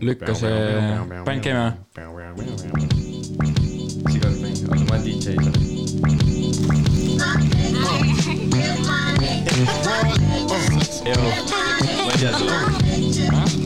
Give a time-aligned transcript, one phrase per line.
[0.00, 1.72] lükka see bänd käima.
[4.12, 5.52] sigaret mäng, oota ma olen DJ seal.
[12.04, 12.58] ma ei tea seda,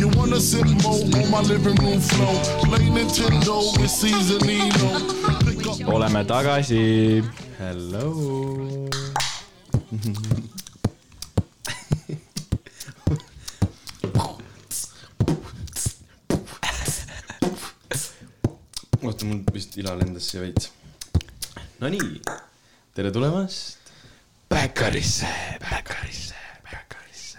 [0.00, 2.34] You wanna sit more on my living room floor?
[2.64, 5.21] Play Nintendo with seasonino.
[5.86, 7.22] Oleme tagasi.
[7.58, 8.12] Hello.
[19.02, 20.70] oota, mul vist ila lendas siia veits.
[21.82, 22.20] Nonii,
[22.94, 23.92] tere tulemast
[24.52, 25.26] Bäkkarisse,
[25.60, 27.38] Bäkkarisse, Bäkkarisse.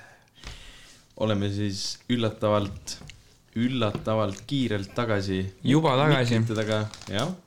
[1.18, 2.98] oleme siis üllatavalt,
[3.56, 5.44] üllatavalt kiirelt tagasi.
[5.64, 6.42] Juba tagasi.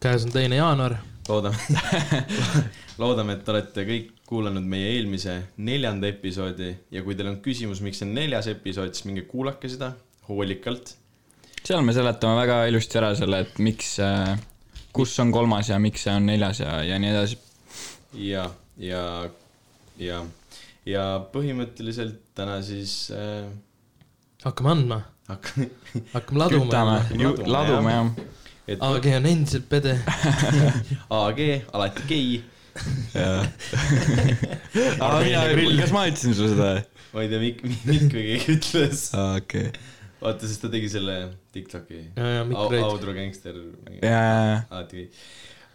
[0.00, 0.96] käes on teine jaanuar.
[1.28, 1.56] loodame,
[3.02, 7.98] loodame, et olete kõik kuulanud meie eelmise neljanda episoodi ja kui teil on küsimus, miks
[8.00, 9.92] see on neljas episood, siis minge kuulake seda
[10.28, 10.94] hoolikalt.
[11.66, 13.96] seal me seletame väga ilusti ära selle, et miks,
[14.94, 17.38] kus on kolmas ja miks see on neljas ja, ja nii edasi.
[18.22, 18.46] ja,
[18.78, 19.02] ja,
[19.98, 20.22] ja,
[20.86, 21.04] ja
[21.34, 23.50] põhimõtteliselt täna siis äh,
[24.44, 25.66] hakkame andma, hakkame,
[26.12, 28.06] hakkame laduma kütame jälle., ladume jah.
[28.68, 29.94] et AG on endiselt pede.
[31.22, 31.40] AG
[31.72, 32.42] alati gei,
[35.80, 36.70] kas ma ütlesin sulle seda?
[37.14, 39.00] ma ei tea, Mikk, Mikk või keegi ütles.
[39.16, 39.68] okei.
[40.20, 41.14] vaata, sest ta tegi selle
[41.54, 42.84] Tiktoki ja, ja Mikk Au- Reit.
[42.84, 43.54] Outro Gangster.
[44.02, 45.10] ja, ja, alati kõik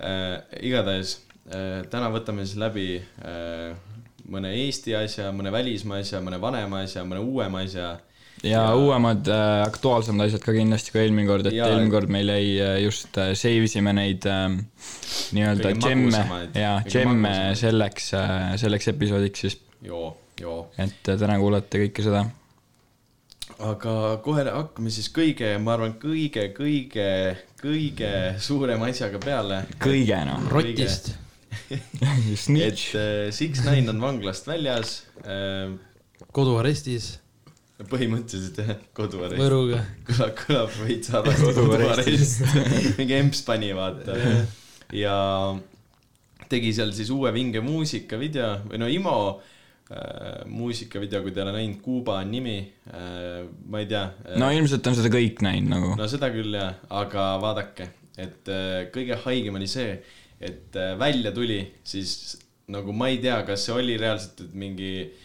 [0.02, 0.36] äh,.
[0.70, 1.10] igatahes
[1.50, 3.72] äh, täna võtame siis läbi äh,
[4.32, 7.88] mõne Eesti asja, mõne välismaa asja, mõne vanema asja, mõne uuema asja.
[8.44, 12.32] Ja uuemad äh, aktuaalsemad asjad ka kindlasti kui eelmine kord, et Jaa, eelmine kord meil
[12.34, 14.48] jäi äh, just äh, save isime neid äh,
[15.36, 16.24] nii-öelda džemme
[16.58, 18.14] ja džemme selleks,
[18.62, 19.60] selleks episoodiks siis,
[20.78, 22.26] et äh, täna kuulate kõike seda.
[23.62, 23.96] aga
[24.26, 27.10] kohe hakkame siis kõige, ma arvan, kõige, kõige,
[27.62, 28.12] kõige
[28.42, 29.64] suurema asjaga peale.
[29.82, 31.14] kõige noh, rotist.
[31.72, 35.74] et äh, Six Nine on vanglast väljas äh,.
[36.32, 37.18] koduarestis,
[37.90, 39.40] põhimõtteliselt jah, koduarest.
[39.42, 39.82] Võruga.
[40.08, 41.54] kõlab, kõlab veits halvasti.
[41.58, 42.44] Koduarest.
[43.00, 44.18] mingi emps pani, vaata.
[44.96, 45.16] ja
[46.52, 51.56] tegi seal siis uue vinge muusikavideo või no Imo äh, muusikavideo, kui te ei ole
[51.56, 52.58] näinud, Kuuba on nimi
[52.92, 53.48] äh,.
[53.72, 55.96] ma ei tea äh, no ilmselt on seda kõik näinud nagu.
[56.00, 57.88] no seda küll jah, aga vaadake,
[58.20, 59.96] et äh, kõige haigem oli see,
[60.44, 62.36] et äh, välja tuli siis
[62.72, 65.21] nagu ma ei tea, kas see oli reaalselt et mingi äh,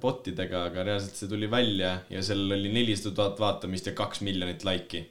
[0.00, 4.24] bot idega, aga reaalselt see tuli välja ja sellel oli nelisada tuhat vaatamist ja kaks
[4.26, 5.04] miljonit laiki.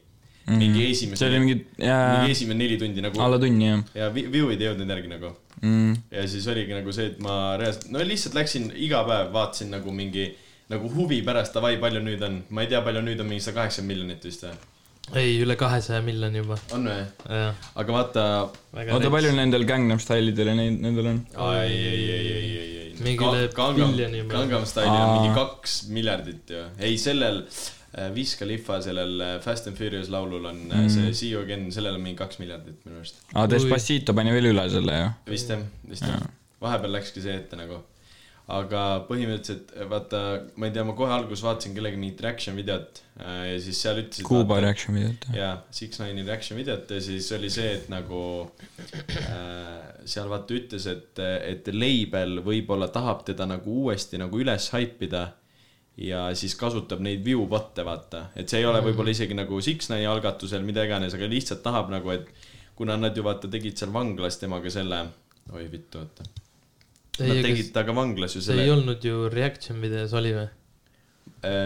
[0.52, 4.10] mingi esimene, see oli mingi, jaa mingi, esimene neli tundi nagu alla tunni jah ja
[4.12, 5.32] vi- view'id ei jõudnud järgi nagu.
[5.62, 5.94] mm..
[6.12, 9.96] ja siis oligi nagu see, et ma reaalselt, no lihtsalt läksin iga päev vaatasin nagu
[9.96, 10.34] mingi
[10.74, 13.62] nagu huvi pärast, davai, palju nüüd on, ma ei tea, palju nüüd on, mingi sada
[13.62, 14.56] kaheksakümmend miljonit vist või?
[15.20, 16.58] ei, üle kahesaja miljoni juba.
[16.76, 17.02] on või?
[17.82, 18.24] aga vaata,
[18.84, 21.20] oota, palju nendel Gangnam Style'idel ja neid, nendel on?
[21.34, 22.83] ei, ei, ei, ei, ei, ei.
[23.02, 23.46] Mingi üle
[23.78, 24.34] biljoni juba.
[24.36, 26.66] Gangnam Style'il on mingi kaks miljardit ju.
[26.80, 30.90] ei, sellel äh, Wiz Khalifa, sellel äh, Fast and Furious laulul on mm.
[30.92, 33.24] see See You Again, sellel on mingi kaks miljardit minu arust.
[33.34, 35.10] aa, Despacito pani veel üle selle ju.
[35.32, 36.22] vist jah, vist jah.
[36.64, 37.82] vahepeal läkski see ette nagu.
[38.54, 40.20] aga põhimõtteliselt vaata,
[40.60, 44.02] ma ei tea, ma kohe alguses vaatasin kellegi mingit reaction videot äh, ja siis seal
[44.04, 44.28] ütlesid.
[44.28, 45.30] Kuuba reaction videot.
[45.34, 48.22] jaa, Six Nine'i reaction videot ja siis oli see, et nagu
[49.24, 49.73] äh,
[50.10, 55.28] seal vaata ütles, et, et label võib-olla tahab teda nagu uuesti nagu üles haipida
[55.98, 59.92] ja siis kasutab neid view bot'e vaata, et see ei ole võib-olla isegi nagu Six
[59.92, 62.32] Nine'i algatusel mida iganes, aga lihtsalt tahab nagu, et
[62.76, 65.04] kuna nad ju vaata tegid seal vanglas temaga selle,
[65.54, 66.26] oi vittu, oota.
[67.20, 70.50] Nad tegid aga temaga vanglas ju see ei selle, olnud ju reaction videos oli või?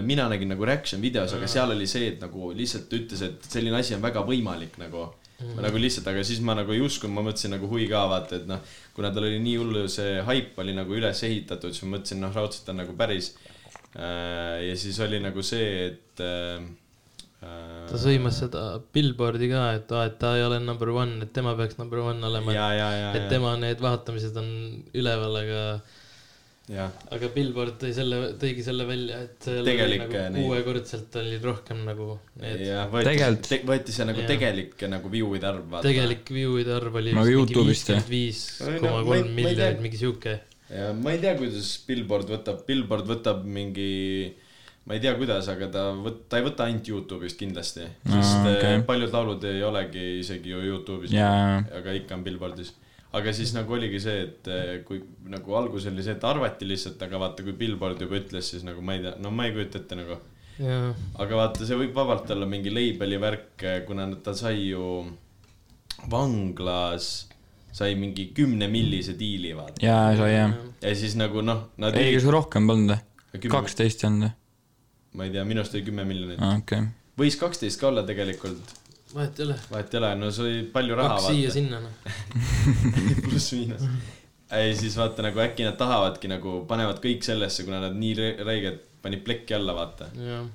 [0.01, 3.77] mina nägin nagu reaction videos, aga seal oli see, et nagu lihtsalt ütles, et selline
[3.77, 5.05] asi on väga võimalik nagu
[5.39, 5.59] mm..
[5.65, 8.49] nagu lihtsalt, aga siis ma nagu ei uskunud, ma mõtlesin nagu huvi ka vaata, et
[8.49, 8.63] noh,
[8.95, 12.33] kuna tal oli nii hullu see haip oli nagu üles ehitatud, siis ma mõtlesin, noh,
[12.35, 13.35] raudselt on nagu päris.
[13.97, 16.65] ja siis oli nagu see, et äh,.
[17.91, 18.63] ta sõimas seda
[18.93, 22.25] Billboardi ka, et aa, et ta ei ole number one, et tema peaks number one
[22.25, 22.53] olema.
[22.53, 24.51] ja, ja, et tema need vaatamised on
[24.97, 25.63] üleval, aga,
[26.67, 32.07] aga Billboard tõi selle, tõigi selle välja, et Tegelik, nagu neid- kuuekordselt oli rohkem nagu
[32.41, 34.27] need ja võeti Tegelikult- te,, võeti see nagu Jaa.
[34.33, 35.87] tegelik nagu view'ide arv vaata.
[35.87, 37.69] tegelik view'ide arv oli Nagu vist mingi jah?
[37.69, 39.53] viiskümmend viis no koma ma ei- kolm ma ei tea.
[39.53, 40.33] miljonit, mingi sihuke.
[40.75, 44.33] ja ma ei tea, kuidas Billboard võtab, Billboard võtab mingi,
[44.85, 48.51] ma ei tea, kuidas, aga ta võt-, ta ei võta ainult Youtube'ist kindlasti Aa, sest
[48.57, 48.81] okay.
[48.83, 51.63] paljud laulud ei olegi isegi ju Youtube'is Jaa.
[51.79, 52.73] aga ikka on Billboardis.
[53.17, 57.01] Aga siis nagu oligi see, et eh, kui nagu algus oli see, et arvati lihtsalt,
[57.03, 59.81] aga vaata, kui Billboard juba ütles, siis nagu ma ei tea, no ma ei kujuta
[59.81, 60.19] ette nagu.
[61.21, 64.83] aga vaata, see võib vabalt olla mingi label'i värk, kuna ta sai ju
[66.09, 67.27] vanglas,
[67.77, 69.81] sai mingi kümnemillise diili, vaata.
[69.83, 70.57] jaa, sai jah.
[70.81, 73.03] ja siis nagu noh, nad ei, ega sul rohkem polnud või?
[73.51, 74.35] Kaksteist ei olnud või?
[75.17, 76.41] ma ei tea, minu arust oli kümme miljonit.
[76.41, 76.89] aa, okei.
[77.21, 78.73] võis kaksteist ka olla tegelikult,
[79.13, 79.55] vahet ei ole.
[79.71, 81.91] vahet ei ole, no see oli palju raha, kaks siia-sinna, noh.
[83.25, 83.87] pluss-miinus.
[84.59, 88.85] ei, siis vaata nagu äkki nad tahavadki nagu, panevad kõik sellesse, kuna nad nii räigelt
[89.03, 90.09] panid plekki alla, vaata.
[90.17, 90.47] jah.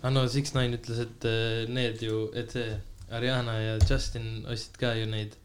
[0.00, 2.70] aga no Six Nine ütles, et eh, need ju, et see
[3.14, 5.36] Ariana ja Justin ostsid ka ju neid.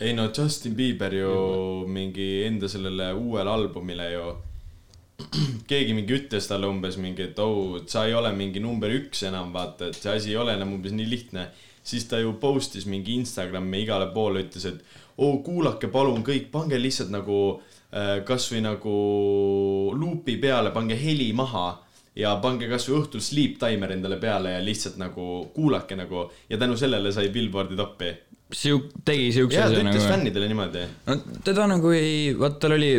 [0.00, 1.32] ei no Justin Bieber ju
[1.88, 4.28] mingi enda sellele uuele albumile ju
[5.70, 9.50] keegi mingi ütles talle umbes mingi, et oh, sa ei ole mingi number üks enam,
[9.54, 11.48] vaata, et see asi ei ole enam umbes nii lihtne.
[11.88, 14.82] siis ta ju post'is mingi Instagrami igale poole, ütles, et
[15.18, 18.94] oo, kuulake palun kõik, pange lihtsalt nagu äh, kasvõi nagu
[19.96, 21.78] luupi peale, pange heli maha
[22.18, 26.76] ja pange kasvõi õhtul sleep timer endale peale ja lihtsalt nagu kuulake nagu ja tänu
[26.76, 28.12] sellele sai Billboardi toppi.
[28.54, 30.12] Siuk-, tegi siukse jaa, ta asja ütles nagu.
[30.12, 32.92] fännidele niimoodi no teda nagu ei, vaat tal oli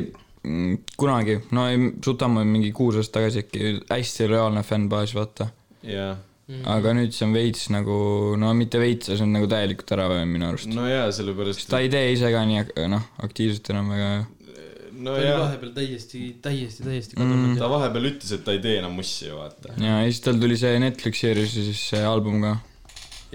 [0.99, 5.49] kunagi, no ei, suht ammu, mingi kuus aastat tagasi äkki, hästi reaalne fännbaas, vaata.
[5.83, 6.13] jaa,
[6.69, 7.99] aga nüüd see on veits nagu,
[8.39, 10.71] no mitte veits, see on nagu täielikult ära väenud minu arust.
[10.71, 11.67] no jaa, sellepärast.
[11.69, 14.13] ta ei tee ise ka nii, noh, aktiivselt enam väga.
[14.99, 18.63] no ta oli vahepeal täiesti, täiesti, täiesti kadunud ta ja vahepeal ütles, et ta ei
[18.63, 19.75] tee enam mussi ju vaata.
[19.75, 22.55] ja, ja siis tal tuli see Netflixi seeris ja siis see album ka.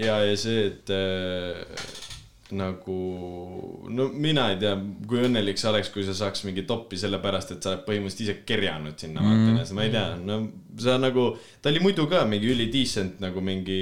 [0.01, 2.03] ja, ja see, et äh,
[2.53, 4.75] nagu, no mina ei tea,
[5.09, 8.45] kui õnnelik sa oleks, kui sa saaks mingi topi sellepärast, et sa oled põhimõtteliselt ise
[8.45, 10.37] kerjanud sinna mm., vaata ennast, ma ei tea, no
[10.81, 11.31] sa nagu,
[11.63, 13.79] ta oli muidu ka mingi üli decent nagu mingi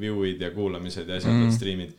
[0.00, 1.92] view'id ja kuulamised ja asjad mm., stream'id.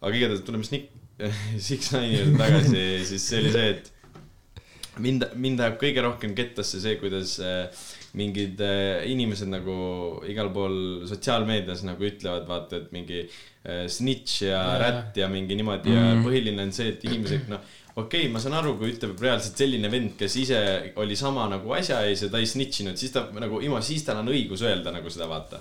[0.00, 0.88] aga igatahes tuleme Snick,
[1.68, 6.80] Six Nine'i juurde tagasi, siis see oli see, et mind, mind ajab kõige rohkem kettasse
[6.80, 7.84] see, kuidas äh,
[8.16, 9.76] mingid äh, inimesed nagu
[10.24, 14.78] igal pool sotsiaalmeedias nagu ütlevad, vaata, et mingi äh, snitch ja Jaa.
[14.80, 17.60] rätt ja mingi niimoodi ja põhiline on see, et inimesed, noh,
[17.96, 20.60] okei okay,, ma saan aru, kui ütleb reaalselt selline vend, kes ise
[21.02, 24.06] oli sama nagu asja ees ja ta ei snitch inud, siis ta nagu, Imo, siis
[24.06, 25.60] tal on õigus öelda nagu seda, vaata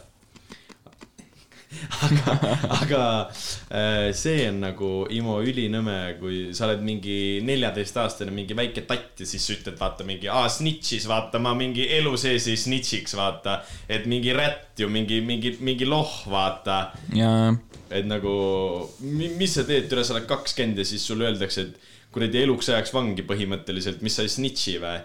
[2.05, 2.33] aga,
[2.81, 3.01] aga
[3.69, 9.27] äh, see on nagu Imo ülinõme, kui sa oled mingi neljateistaastane, mingi väike tatt ja
[9.29, 13.59] siis ütled, vaata mingi, aa snitch'is, vaata ma mingi elu sees ei snitch'iks, vaata.
[13.89, 16.79] et mingi rätt ju mingi, mingi, mingi loh, vaata.
[17.89, 18.33] et nagu,
[19.01, 22.93] mis sa teed, türa, sa oled kakskümmend ja siis sulle öeldakse, et kuradi eluks ajaks
[22.93, 24.97] vangi põhimõtteliselt, mis sa ei snitch'i või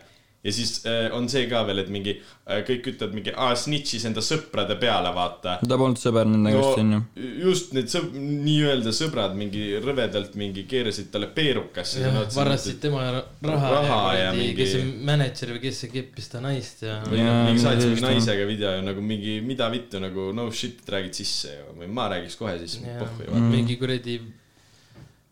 [0.45, 4.05] ja siis äh, on see ka veel, et mingi äh, kõik ütlevad mingi, aa snitch'is
[4.11, 6.99] enda sõprade peale, vaata ta polnud sõber nendega vist onju.
[7.41, 12.03] just need sõb-, nii-öelda sõbrad mingi rõvedalt mingi keerasid talle peerukasse.
[12.05, 15.81] jah, varastasid tema ra- raha, Raha ja ja mingi mingi-, kes see mänedžer või kes
[15.85, 19.39] see keppis ta naist ja või noh, mingi saatis mingi naisega video ja nagu mingi,
[19.41, 23.25] mida vittu nagu no shit, räägid sisse ju või ma räägiks kohe siis, ja pohhu
[23.25, 23.51] ju Mm.
[23.51, 24.21] mingi kuradi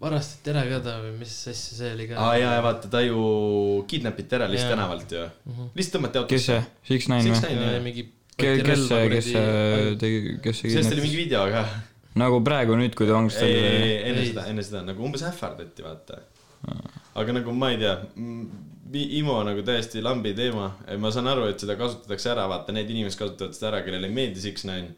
[0.02, 2.18] varastati ära ka ta või mis asja see oli ka.
[2.18, 3.22] aa jaa, ja vaata, ta ju
[3.90, 5.22] kidnapiti ära lihtsalt tänavalt ju.
[5.76, 6.34] lihtsalt tõmmati autosse.
[6.34, 7.78] kes see, Six Nine Six või?
[7.86, 8.04] Mingi.
[8.40, 11.62] kes see, kes see tegi, kes see sellest oli mingi video ka.
[12.18, 15.86] nagu praegu nüüd, kui ta vangist ei, ei, enne seda, enne seda nagu umbes ähvardati,
[15.86, 16.20] vaata.
[17.22, 17.94] aga nagu ma ei tea,
[18.92, 20.66] IMO nagu täiesti lambi teema,
[21.00, 24.18] ma saan aru, et seda kasutatakse ära, vaata, need inimesed kasutavad seda ära, kellele ei
[24.18, 24.92] meeldi Six Nine.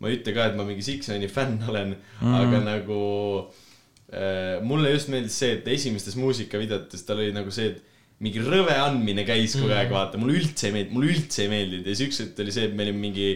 [0.00, 2.96] ma ei ütle ka, et ma mingi Six Nine'i fänn olen mm., aga nagu
[4.62, 9.26] mulle just meeldis see, et esimestes muusikavideotes tal oli nagu see, et mingi rõve andmine
[9.28, 12.44] käis kogu aeg, vaata, mulle üldse ei meeldinud, mulle üldse ei meeldinud ja siis ükskord
[12.44, 13.26] oli see, et me olime mingi,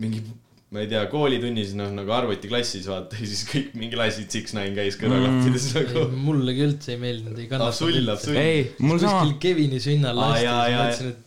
[0.00, 0.24] mingi
[0.74, 4.74] ma ei tea, koolitunnis, noh nagu arvutiklassis vaata ja siis kõik mingi lasid Six Nine
[4.74, 5.92] käis kõrvaklappides mm.
[5.92, 6.24] nagu.
[6.30, 7.78] mullegi üldse ei meeldinud, ei kannatanud.
[8.24, 8.40] sul.
[8.40, 11.23] ei, mul sama kuskil, Kevini sünnal lasti, siis mõtlesin, et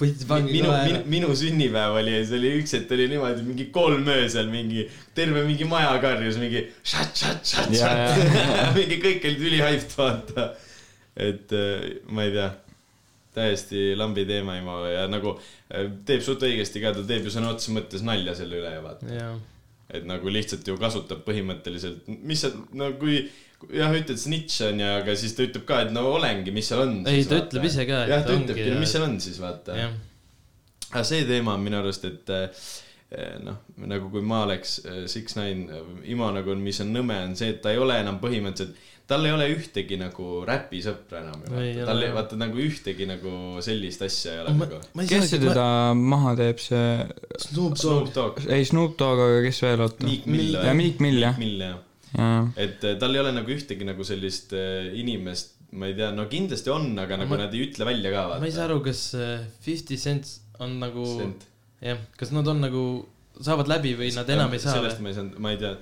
[0.00, 3.06] võttis vangi minu, kohe minu ära., minu sünnipäev oli ja see oli üks hetk oli
[3.12, 8.20] niimoodi mingi kolm öösel mingi terve mingi maja karjus mingi šat, šat, šat, šat.
[8.78, 10.50] mingi kõik olid ülihyped vaata.
[11.14, 12.50] et äh, ma ei tea,
[13.34, 17.54] täiesti lambi teema Imo ja nagu äh, teeb suht õigesti ka, ta teeb ju sõna
[17.54, 19.10] otseses mõttes nalja selle üle ja vaata.
[19.92, 23.18] Et nagu lihtsalt ju kasutab põhimõtteliselt, mis sa, no kui
[23.72, 26.84] jah, ütled snitš on ju, aga siis ta ütleb ka, et no olengi, mis seal
[26.86, 26.96] on.
[27.10, 29.76] Ei, ta ütleb ise ka, jah, ta ütlebki ja-, mis seal on siis vaata.
[30.90, 32.64] aga see teema on minu arust, et eh,
[33.44, 37.54] noh, nagu kui ma oleks eh, Six Nine, Imo nagu, mis on nõme, on see,
[37.54, 41.86] et ta ei ole enam põhimõtteliselt, tal ei ole ühtegi nagu räpisõpra enam ju vaata,
[41.90, 43.32] tal ei, vaata nagu ühtegi nagu
[43.64, 44.80] sellist asja ei ole ma nagu.
[44.96, 45.66] ma ei kes see teda
[45.98, 46.86] maha teeb, see,
[47.44, 50.08] Snoop Dogg, ei Snoop Dogg, aga kes veel, oota.
[50.08, 51.36] Meek Mill ja Meek Mill jah.
[52.56, 56.28] Et eh, tal ei ole nagu ühtegi nagu sellist eh, inimest, ma ei tea, no
[56.30, 58.70] kindlasti on, aga nagu Ma- nad ei ütle välja ka, ma ei saa vaata.
[58.70, 61.04] aru, kas äh, Fifty Cents on nagu,
[61.82, 62.84] jah, kas nad on nagu,
[63.42, 65.08] saavad läbi või nad enam ei saa sellest või?
[65.08, 65.74] ma ei saanud, ma ei tea.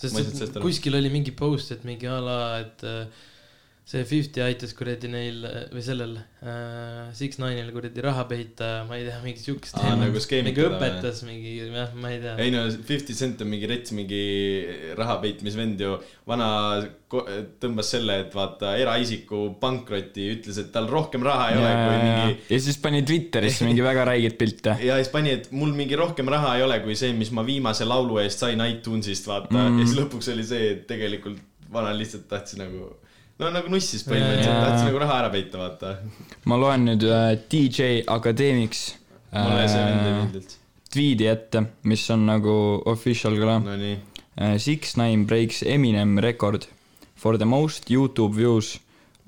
[0.00, 3.06] Sest et kuskil oli mingi post, et mingi a la, et äh,
[3.84, 8.96] see Fifty aitas kuradi neil äh, või sellel äh, Six Nine'il kuradi raha peita, ma
[8.96, 10.70] ei tea, mingi siukest Aa, nagu mingi või?
[10.70, 12.32] õpetas mingi, jah, ma ei tea.
[12.40, 14.22] ei no Fifty Cent on mingi rets, mingi
[14.96, 15.98] raha peitmisvend ju.
[16.26, 16.48] vana
[17.60, 22.54] tõmbas selle, et vaata eraisiku pankrotti, ütles, et tal rohkem raha ei ole kui mingi
[22.56, 24.78] ja siis pani Twitterisse mingi väga räigeid pilte.
[24.88, 27.84] ja siis pani, et mul mingi rohkem raha ei ole kui see, mis ma viimase
[27.86, 29.60] laulu eest sain iTunesist, vaata Mm.
[29.60, 29.78] mm..
[29.78, 31.42] ja siis lõpuks oli see, et tegelikult
[31.74, 32.88] vana lihtsalt tahtis nagu,
[33.42, 35.94] no nagu nussis põhimõtteliselt, tahtis nagu raha ära peita, vaata.
[36.50, 38.92] ma loen nüüd äh, DJ Academics
[39.34, 40.56] mulle see vend ei äh, meeldinud.
[40.94, 42.54] tweet'i ette, mis on nagu
[42.90, 43.58] official ka.
[43.64, 43.98] Nonii,
[44.58, 46.66] Six Nine breaks Eminem record
[47.14, 48.78] for the most Youtube views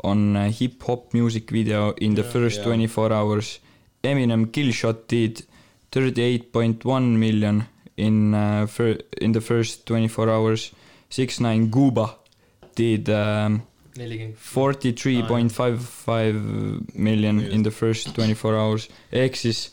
[0.02, 2.64] on uh, hip-hop music video in the Yeah, first yeah.
[2.64, 3.58] 24 hours.
[4.02, 5.42] Eminem Killshot did
[5.92, 7.64] 38.1 million
[7.96, 8.66] in uh,
[9.20, 10.72] in the first 24 hours.
[11.08, 12.14] Six Nine Gooba
[12.74, 13.62] did um,
[13.98, 14.36] nelikümmend.
[14.54, 19.72] 43.55 million in the first 24 hours ehk siis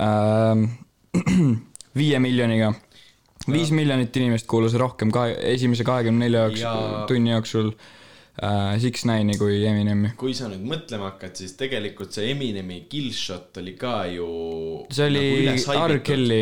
[0.00, 0.68] ähm,
[2.00, 2.72] viie miljoniga.
[3.46, 7.04] viis miljonit inimest kuulas rohkem kahe, esimese kahekümne nelja Ja- ja...
[7.08, 7.74] tunni jooksul äh,
[8.34, 10.08] Six Nine'i kui Eminemi.
[10.18, 14.26] kui sa nüüd mõtlema hakkad, siis tegelikult see Eminemi Killshot oli ka ju.
[14.90, 15.22] see oli
[15.54, 15.94] R.
[16.02, 16.40] Kelly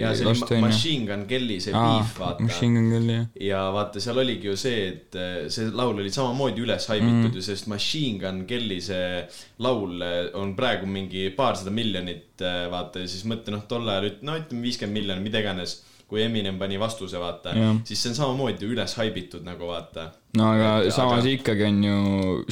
[0.00, 0.62] ja see oli.
[0.64, 2.46] Machine Gun Kelly see beef, vaata.
[2.48, 3.28] Machine Gun Kelly jah.
[3.50, 7.36] ja vaata, seal oligi ju see, et eh, see laul oli samamoodi üles haibitud mm.
[7.36, 9.22] ju, sest Machine Gun Kelly see
[9.66, 12.40] laul eh, on praegu mingi paarsada miljonit,
[12.72, 15.82] vaata ja siis mõtle noh, tol ajal no ütleme viiskümmend miljonit, mida iganes.
[16.14, 17.52] Kui Eminem pani vastuse, vaata
[17.84, 20.12] siis see on samamoodi üles haibitud nagu vaata.
[20.38, 21.96] no aga Et- samas aga- ikkagi on ju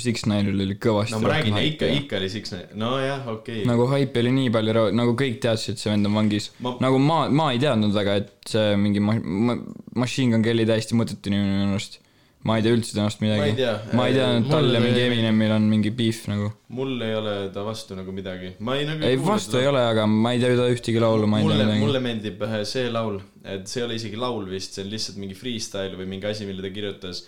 [0.02, 3.68] Six Nine'il oli kõvasti no ma räägin, ikka, ikka oli Six Nine, nojah, okei okay..
[3.70, 6.98] nagu haipi oli nii palju, nagu kõik teadsid, et see vend on vangis Ma- nagu
[7.02, 9.58] ma, ma ei teadnud väga, et see mingi ma-, ma-,
[10.04, 12.01] Machine Gun Kelly täiesti mõttetu inimene minu arust.
[12.48, 13.40] Ma ei tea üldse temast midagi.
[13.40, 13.74] Ma ei tea.
[13.98, 16.48] ma ei teadnud, et tal ja mingi Eminemil on mingi beef nagu.
[16.74, 20.06] mul ei ole ta vastu nagu midagi, ma ei nagu ei, vastu ei ole, aga
[20.10, 21.84] ma ei tea ta ühtegi laulu, ma ei mulle tea, midagi.
[21.84, 25.22] mulle meeldib äh, see laul, et see ei ole isegi laul vist, see on lihtsalt
[25.22, 27.24] mingi freestyle või mingi asi, mille ta kirjutas.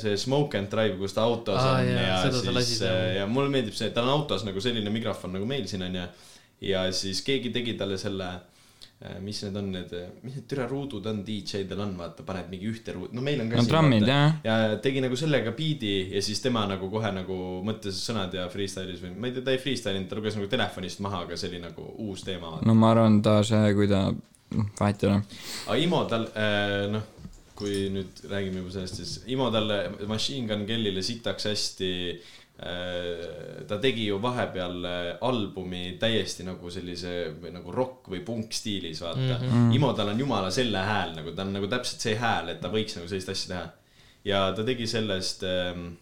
[0.00, 2.88] see Smoke and Drive, kus ta autos Aa, on jaa, ja seda sa siis äh,
[2.88, 3.16] jah.
[3.20, 6.06] ja mulle meeldib see, tal on autos nagu selline mikrofon nagu meil siin on ju.
[6.70, 8.30] ja siis keegi tegi talle selle,
[9.22, 9.92] mis need on need,
[10.24, 13.52] mis need türa ruudud on DJ-del on, vaata, paned mingi ühte ruudu, no meil on
[13.52, 14.40] ka no trummid jah.
[14.42, 17.36] ja tegi nagu sellega biidi ja siis tema nagu kohe nagu
[17.66, 20.50] mõtles sõnad ja freestyle'is või ma ei tea, ta ei freestyle inud, ta luges nagu
[20.50, 22.56] telefonist maha, aga see oli nagu uus teema.
[22.66, 24.08] no ma arvan, ta see, kui ta,
[24.80, 25.20] vahet ei ole.
[25.68, 26.26] aga Imo tal,
[26.96, 27.06] noh,
[27.58, 29.78] kui nüüd räägime juba sellest, siis Imo talle
[30.10, 31.92] Machine Gun Kellyle sitaks hästi.
[33.68, 39.02] Ta tegi ju vahepeal äh, albumi täiesti nagu sellise või nagu rock või punk stiilis,
[39.04, 39.44] vaata mm.
[39.44, 39.74] -hmm.
[39.76, 42.72] Imo tal on jumala selle hääl nagu, ta on nagu täpselt see hääl, et ta
[42.72, 43.68] võiks nagu sellist asja teha.
[44.24, 45.92] ja ta tegi sellest ähm,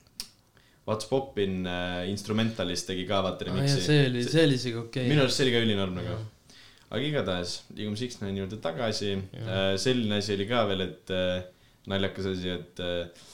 [0.86, 3.82] What's Poppin äh, instrumentalist tegi ka vaata remix'i.
[3.84, 5.26] see oli, see oli isegi okei minu.
[5.26, 6.16] arust see oli ka ülinorm nagu.
[6.88, 9.12] aga igatahes liigume Six Nine'i juurde tagasi.
[9.76, 11.44] selline asi oli ka veel, et äh,
[11.86, 13.26] naljakas asi, et äh, äh,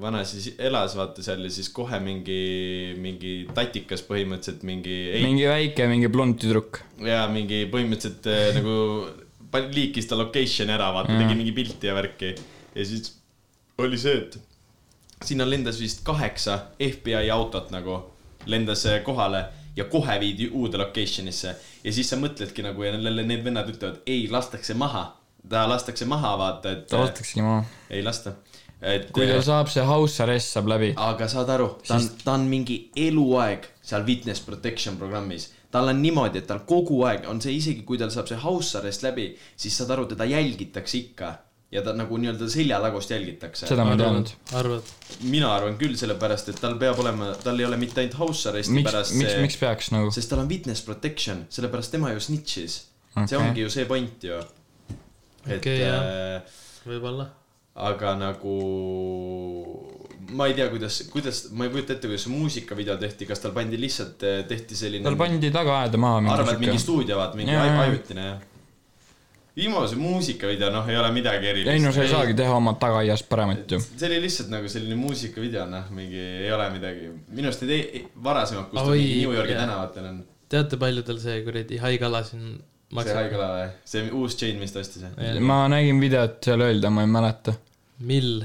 [0.00, 4.96] vana siis elas vaata seal ja siis kohe mingi, mingi tatikas põhimõtteliselt mingi.
[5.24, 6.82] mingi väike, mingi blond tüdruk.
[7.02, 8.76] ja mingi põhimõtteliselt äh, nagu
[9.74, 11.22] liikis ta location'i ära, vaata Mm.
[11.22, 12.34] tegi mingi pilti ja värki.
[12.74, 13.16] ja siis
[13.78, 14.38] oli see, et
[15.24, 18.02] sinna lendas vist kaheksa FBI autot nagu,
[18.46, 21.54] lendas äh, kohale ja kohe viidi uude location'isse.
[21.84, 25.16] ja siis sa mõtledki nagu ja need vennad ütlevad, ei, lastakse maha.
[25.48, 27.64] ta lastakse maha, vaata, et ta lastaksegi maha.
[27.90, 28.32] ei lasta.
[28.82, 30.92] Et kui ta saab see house arrest saab läbi.
[31.00, 35.50] aga saad aru, ta on, ta on mingi eluaeg seal witness protection programmis.
[35.72, 38.76] tal on niimoodi, et tal kogu aeg on see, isegi kui tal saab see house
[38.78, 41.32] arrest läbi, siis saad aru, teda jälgitakse ikka.
[41.72, 43.66] ja ta nagu nii-öelda seljatagust jälgitakse.
[43.66, 44.34] seda ma ei teadnud.
[44.60, 44.92] arvad?
[45.22, 48.76] mina arvan küll, sellepärast et tal peab olema, tal ei ole mitte ainult house arrest'i
[48.76, 50.12] miks, pärast miks, see, miks peaks nagu?
[50.14, 52.78] sest tal on witness protection, sellepärast tema ju snitch'is
[53.16, 53.26] okay..
[53.32, 54.38] see ongi ju see point ju.
[55.46, 56.06] et Okei, jah.
[56.36, 57.32] äh, võib-olla.
[57.76, 58.56] Aga nagu
[60.32, 63.54] ma ei tea, kuidas, kuidas, ma ei kujuta ette, kuidas see muusikavideo tehti, kas tal
[63.56, 65.04] pandi lihtsalt, tehti selline.
[65.06, 68.44] tal pandi tagaaeda maha arvad mingi stuudio, vaata mingi ajutine jah.
[69.56, 71.72] viimase muusikavideo, noh, ei ole midagi erilist.
[71.72, 73.80] ei no sa ei saagi teha oma tagaaiast paremat ju.
[73.86, 78.06] see oli lihtsalt nagu selline muusikavideo, noh, mingi ei ole midagi, minu arust need ei-
[78.30, 80.24] varasemad, kus ta mingi New Yorgi tänavatel on.
[80.48, 82.56] teate, palju tal see kuradi haigala siin
[82.94, 85.40] see haigla või, see uus chain, mis ta ostis või?
[85.42, 87.56] ma nägin videot seal öelda, ma ei mäleta.
[88.06, 88.44] mill.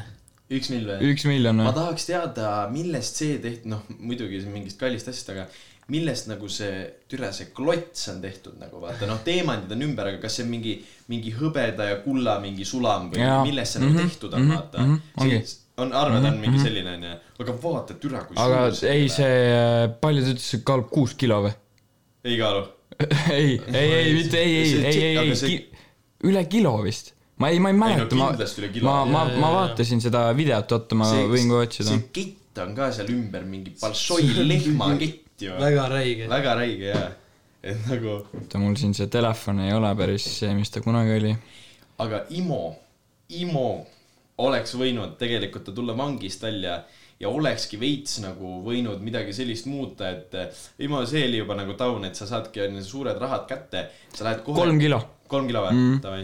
[0.51, 0.97] üks või?
[1.11, 1.75] üks miljon ma või?
[1.81, 5.45] tahaks teada, millest see tehti, noh muidugi see mingist kallist asjast, aga
[5.91, 10.21] millest nagu see, türa see klots on tehtud nagu vaata, noh teemandid on ümber, aga
[10.23, 10.75] kas see on mingi,
[11.11, 13.41] mingi hõbeda ja kulla mingi sulam või Jaa.
[13.47, 15.41] millest see nagu Mhm, tehtud on, mhm, vaata mhm, ongi..
[15.83, 19.15] on, arvad, on mingi selline onju, aga vaata, türa kui aga suur ei, on.
[19.17, 21.53] see, palju ta ütles, see kaalub kuus kilo või?
[22.23, 22.63] ei kaalu.
[23.31, 25.61] ei, ei, ei, mitte ei, ei, See- ei, ei, ei see-,
[26.27, 27.13] üle kilo vist.
[27.41, 28.29] ma ei, ma ei no mäleta, ma,
[28.73, 28.85] kilo.
[28.85, 32.03] ma, ma ma jaa, vaatasin seda videot, oota, ma võin kohe otsida see.
[32.13, 35.55] kett on ka seal ümber mingi Balšoi lehmakett ju.
[35.57, 36.27] väga räige.
[36.29, 37.07] väga räige jaa.
[37.63, 41.33] et nagu, oota, mul siin see telefon ei ole päris see, mis ta kunagi oli.
[42.05, 42.61] aga Imo,
[43.41, 43.67] Imo
[44.41, 46.81] oleks võinud tegelikult ta tulla vangist välja
[47.21, 51.77] ja olekski veits nagu võinud midagi sellist muuta, et eh, Imo, see oli juba nagu
[51.79, 54.61] taun, et sa saadki onju suured rahad kätte, sa lähed kohe.
[54.63, 55.01] kolm kilo.
[55.31, 55.83] kolm kilo või?
[56.03, 56.23] davai.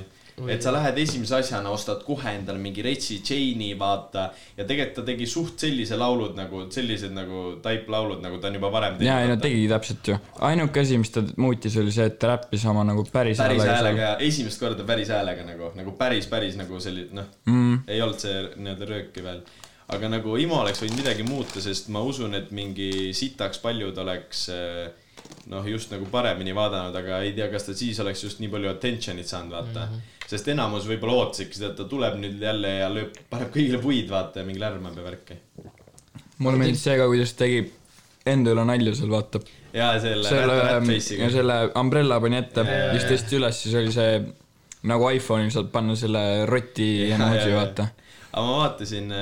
[0.53, 4.27] et sa lähed esimese asjana, ostad kohe endale mingi retsi chain'i, vaata.
[4.57, 8.59] ja tegelikult ta tegi suht sellise laulud nagu, sellised nagu type laulud, nagu ta on
[8.59, 9.37] juba varem ja, ei no.
[9.41, 10.17] tegigi täpselt ju.
[10.49, 13.77] ainuke asi, mis ta muutis, oli see, et ta räppis oma nagu päris päris häälega
[13.77, 14.03] häälega seal.
[14.05, 17.83] ja esimest korda päris häälega nagu, nagu päris, päris nagu selline, noh Mm.
[17.87, 19.41] ei olnud see nii-öelda rööki veel.
[19.95, 24.47] Aga nagu Imo oleks võinud midagi muuta, sest ma usun, et mingi sitaks paljud oleks
[24.51, 24.87] eh,
[25.51, 28.71] noh, just nagu paremini vaadanud, aga ei tea, kas ta siis oleks just nii palju
[28.73, 29.93] attention'it saanud, vaata mm.
[29.93, 30.27] -hmm.
[30.27, 34.09] sest enamus võib-olla ootasidki seda, et ta tuleb nüüd jälle ja lööb, paneb kõigile puid,
[34.11, 35.39] vaata ja mingi lärmab ja värki.
[36.37, 37.61] mulle meeldis see ka, kuidas ta tegi
[38.27, 39.41] enda üle nalja seal, vaata.
[39.73, 41.29] ja selle, selle rat-, ja ratface'iga.
[41.37, 44.19] selle umbrella pani ette siis tõstis üles, siis oli see
[44.87, 47.87] nagu iPhone'il saad panna selle roti emoji, vaata.
[48.33, 49.15] aga ma vaatasin,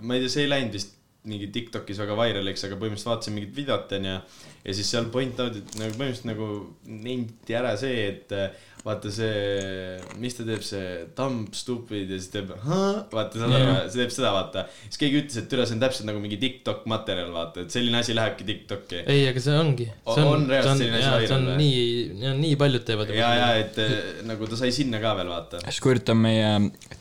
[0.00, 3.56] ma ei tea, see ei läinud vist mingi Tiktokis väga vairaliks, aga põhimõtteliselt vaatasin mingit
[3.56, 4.18] videot onju.
[4.64, 6.48] ja siis seal point out, et nagu põhimõtteliselt nagu
[6.84, 8.50] nenti ära see, et äh,
[8.84, 13.80] vaata see, mis ta teeb, see thumb stupid ja siis teeb, vaata saad aru Jah.,
[13.88, 14.66] see teeb seda, vaata.
[14.82, 18.02] siis keegi ütles, et türa, see on täpselt nagu mingi Tiktok materjal, vaata, et selline
[18.02, 19.00] asi lähebki Tiktoki.
[19.08, 19.88] ei, aga see ongi.
[20.04, 23.16] O- on reaalselt selline asi see on viral nii, nii paljud teevad.
[23.16, 25.64] ja, ja et äh, nagu ta sai sinna ka veel vaata.
[25.64, 26.52] siis Kurt on meie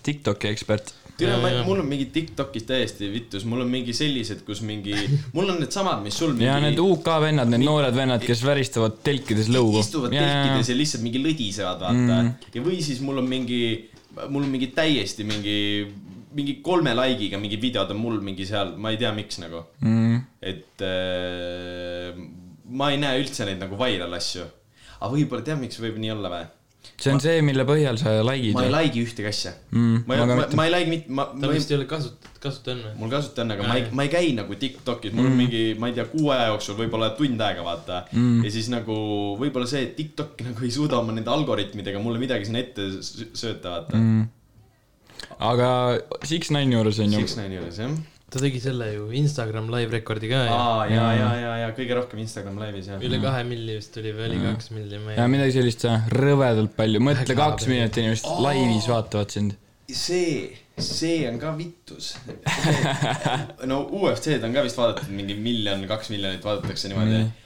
[0.07, 0.95] Tiktoki ekspert.
[1.21, 1.61] Ja, ja.
[1.65, 4.95] mul on mingi Tiktokis täiesti vittus, mul on mingi sellised, kus mingi,
[5.35, 8.97] mul on needsamad, mis sul mingi ja need UK vennad, need noored vennad, kes väristavad
[9.05, 9.83] telkides lõugu.
[9.83, 12.31] istuvad telkides ja lihtsalt mingi lõdisevad, vaata mm..
[12.55, 13.61] ja või siis mul on mingi,
[14.23, 15.57] mul on mingi täiesti mingi,
[16.33, 19.61] mingi kolme like'iga mingi videod on mul mingi seal, ma ei tea, miks nagu.
[19.85, 20.17] mm..
[20.41, 22.25] et äh,
[22.73, 24.49] ma ei näe üldse neid nagu viral asju.
[24.97, 26.51] aga võib-olla tead, miks võib nii olla või?
[27.01, 28.73] See on see, mille põhjal sa like'id ma ei.
[28.75, 31.55] like'i ühtegi asja Mm, ma ei, ma ma, ma ei like mitte, ma, tal ma
[31.55, 32.93] vist ei ole kasut-, kasutaja on või?
[33.01, 35.63] mul kasuta on, aga Jaa, ma ei ma ei käi nagu Tiktokis, mul on mingi,
[35.81, 38.45] ma ei tea, kuu aja jooksul võib-olla tund aega, vaata mm..
[38.45, 38.95] ja siis nagu
[39.41, 43.79] võib-olla see, et Tiktok nagu ei suuda oma nende algoritmidega mulle midagi sinna ette sööta,
[43.79, 44.25] vaata mm..
[45.49, 45.69] aga
[46.21, 47.97] Six-Nine juures on ju Six, Nine'i juures, jah.
[48.33, 51.97] Ta tegi selle ju Instagram live record'i ka ja aa, ja, ja, ja, ja kõige
[51.99, 53.03] rohkem Instagram laivis, jah.
[53.05, 56.73] üle kahe milli vist tuli või oli kaks milli, ma ja ei midagi sellist rõvedalt
[56.77, 59.55] palju, mõtle, kaks miljonit inimest laivis vaatavad sind.
[59.93, 62.15] see, see on ka vittus.
[63.69, 67.21] no UFC-d on ka vist vaadatud mingi miljon, kaks miljonit vaadatakse niimoodi.
[67.21, 67.39] Nii.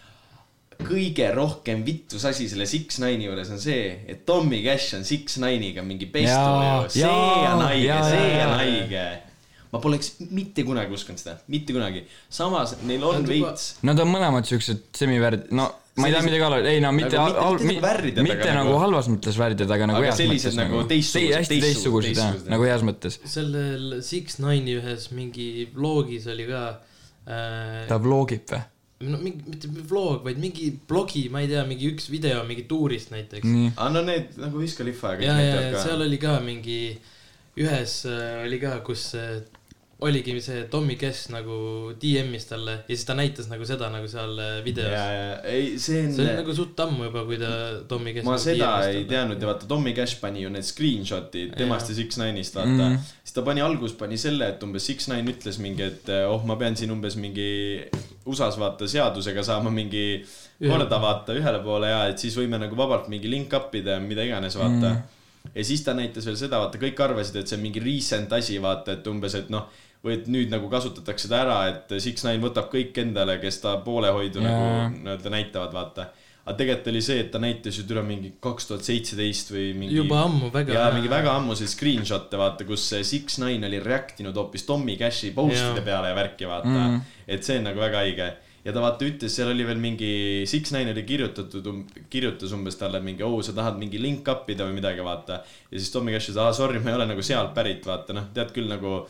[0.87, 5.39] kõige rohkem vittus asi selle Six Nine'i juures on see, et Tommy Cash on Six
[5.43, 9.07] Nine'iga mingi ju, see on haige see on haige.
[9.73, 12.05] Ma poleks mitte kunagi uskunud seda, mitte kunagi.
[12.29, 15.65] samas neil on Nad veits, Nad on mõlemad siuksed semivärd-, no
[15.97, 18.23] ma ei tea midagi halba, ei no mitte Nagu mitte- hal- mitte mi- nagu värvided,
[18.27, 21.59] mitte nagu nagu- halvas mõttes värdjad, aga nagu Aga heas sellised mõttes nagu teistsugused, hästi
[21.65, 23.19] teistsugused, jah, nagu heas mõttes.
[23.25, 26.63] sellel Six Nine'i ühes mingi vlogis oli ka
[27.27, 28.61] äh, ta vlogib või?
[29.09, 33.11] no mingi, mitte vlog, vaid mingi blogi, ma ei tea, mingi üks video mingi tuurist
[33.13, 33.43] näiteks.
[33.45, 36.07] nii, aga no need nagu Wiz Khalifa ja kõik ja, ja, näitavad ja seal ka.
[36.07, 36.79] oli ka mingi,
[37.57, 39.39] ühes äh, oli ka, kus äh,
[40.05, 41.55] oligi see Tommy Cash nagu
[41.97, 44.91] DM-is talle ja siis ta näitas nagu seda nagu seal äh, ja, videos.
[44.93, 47.49] ja, ei, see see oli on, nagu suht ammu juba, kui ta
[47.89, 48.27] Tommy Cash.
[48.27, 52.21] ma seda ei teadnud ja vaata, Tommy Cash pani ju need screenshot'id temast ja Six
[52.21, 52.99] Nine'ist, vaata Mhm.
[53.23, 56.59] siis ta pani alguses pani selle, et umbes Six Nine ütles mingi, et oh, ma
[56.61, 57.49] pean siin umbes mingi
[58.29, 60.21] USA-s vaata seadusega saama mingi
[60.61, 64.03] korda vaata ühele poole ja et siis võime nagu vabalt mingi link up ida ja
[64.03, 65.16] mida iganes vaata mm..
[65.55, 68.59] Ja siis ta näitas veel seda, vaata kõik arvasid, et see on mingi recent asi,
[68.61, 69.67] vaata, et umbes, et noh,
[70.03, 73.77] või et nüüd nagu kasutatakse seda ära, et Six Nine võtab kõik endale, kes ta
[73.83, 74.47] poolehoidu Jaa.
[74.51, 76.09] nagu nii-öelda näitavad, vaata
[76.47, 79.97] aga tegelikult oli see, et ta näitas ju üle mingi kaks tuhat seitseteist või mingi
[79.97, 80.77] juba ammu väga.
[80.77, 85.33] ja mingi väga ammuseid screenshot'e vaata, kus Six Nine oli react inud hoopis Tommy Cashi
[85.35, 85.87] post'ide Jaa.
[85.89, 86.93] peale ja värki vaata Mm.
[86.93, 87.01] mm..
[87.27, 88.29] et see on nagu väga haige.
[88.65, 90.11] Ja ta vaata ütles, seal oli veel mingi,
[90.49, 91.69] Six Nine oli kirjutatud,
[92.13, 95.41] kirjutas umbes talle mingi, oo, sa tahad mingi link up ida või midagi, vaata.
[95.71, 98.29] ja siis Tommy Cash ütles, aa sorry, ma ei ole nagu sealt pärit, vaata noh,
[98.35, 99.03] tead küll nagu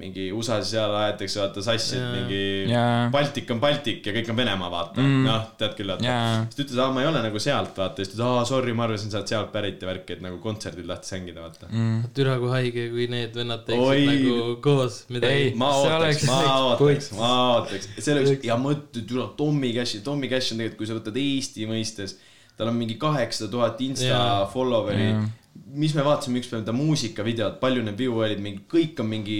[0.00, 2.38] mingi USA-s seal aetakse vaata sassi, et mingi
[2.70, 3.10] Jaa.
[3.12, 5.26] Baltik on Baltik ja kõik on Venemaa, vaata Mm.
[5.26, 6.30] noh, tead küll, vaata Jaa.
[6.46, 8.72] siis ta ütles, aa, ma ei ole nagu sealt, vaata, siis ta ütles, aa, sorry,
[8.72, 11.98] ma arvasin, sa oled sealt pärit ja värk, et nagu kontserdil tahtis hängida, vaata mm..
[12.16, 13.74] türa kui haige, kui need vennad Oi.
[13.74, 15.52] teeksid nagu koos midagi.
[15.60, 16.38] ma ootaks oleks, ma
[16.70, 20.88] ootaks ma ootaks, see oleks ja mõtle, tule Tommy Cashi, Tommy Cash on tegelikult, kui
[20.88, 22.16] sa võtad Eesti mõistes,
[22.56, 24.40] tal on mingi kaheksasada tuhat insta Jaa.
[24.56, 25.28] follower'i Jaa..
[25.76, 29.38] mis me vaatasime ükspäev ta muusikavideot, palju need view olid, mingi kõik on mingi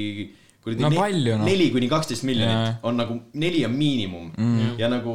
[0.62, 1.44] kuradi No palju, noh.
[1.48, 4.72] neli kuni kaksteist miljonit on nagu, neli on miinimum mm..
[4.78, 5.14] ja nagu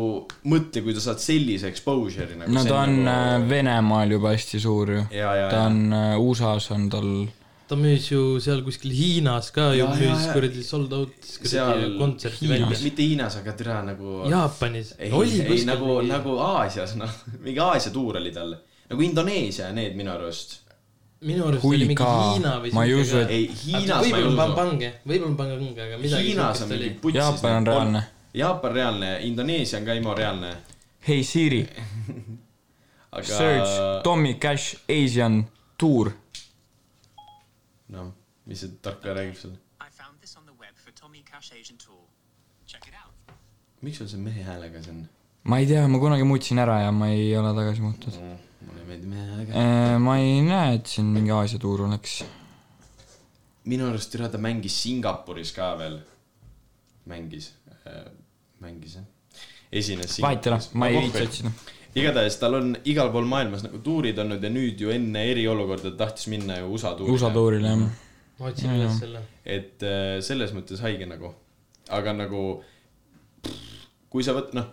[0.52, 2.52] mõtle, kui sa saad sellise exposure'i nagu.
[2.54, 5.02] no ta on äh, Venemaal juba hästi suur ju.
[5.16, 7.10] ja, ja, ta ja, on äh, USA-s on tal,
[7.68, 11.98] ta müüs ju seal kuskil Hiinas ka ju Jaa, jaa, müüs kuradi sold out Seal
[12.00, 12.70] kontserti välja.
[12.84, 14.22] mitte Hiinas, aga türa nagu.
[14.32, 14.94] Jaapanis.
[15.00, 17.12] ei, oli ei kuskil nagu, nagu Aasias, noh,
[17.44, 18.56] mingi Aasia tuur oli tal.
[18.92, 20.62] nagu Indoneesia ja need minu arust.
[21.22, 22.04] Minu arust Hui oli mingi.
[22.04, 24.56] Hiina või Ma ei usu, et- ei, Hiinas ma ei usu.
[24.56, 27.22] pange, võib-olla pange kunagi, aga midagi Hiinas on mingi putsis.
[27.22, 28.04] Jaapan on reaalne..
[28.34, 30.52] Jaapan reaalne, Indoneesia on ka IMO reaalne.
[31.08, 31.62] hei Siri,
[33.18, 35.46] aga search Tommy Cash Asian
[35.78, 36.12] tour.
[37.90, 38.12] noh,
[38.46, 39.58] mis see tarkvara räägib sulle?
[39.82, 42.04] I found this on the web for Tommy Cash Asian Tour.
[42.68, 43.14] Check it out.
[43.82, 45.08] miks sul see mehe häälega see on?
[45.44, 48.14] ma ei tea, ma kunagi muutsin ära ja ma ei ole tagasi muutnud.
[48.68, 50.00] Mulle ei meeldi mehe häälega.
[50.04, 52.20] ma ei näe, et siin mingi Aasia tuur oleks.
[53.72, 56.00] minu arust üle ta mängis Singapuris ka veel.
[57.08, 57.52] mängis,
[58.64, 59.08] mängis jah.
[59.72, 60.20] esines.
[60.24, 61.54] vahet ei ole, ma ei viitsi otsida.
[61.98, 66.06] igatahes tal on igal pool maailmas nagu tuurid olnud ja nüüd ju enne eriolukorda ta
[66.06, 67.16] tahtis minna ju USA tuurile.
[67.16, 67.88] USA tuurile jah.
[68.40, 69.24] ma otsin üles selle.
[69.46, 71.34] et äh, selles mõttes haige nagu,
[71.90, 72.44] aga nagu
[74.12, 74.72] kui sa võt-, noh,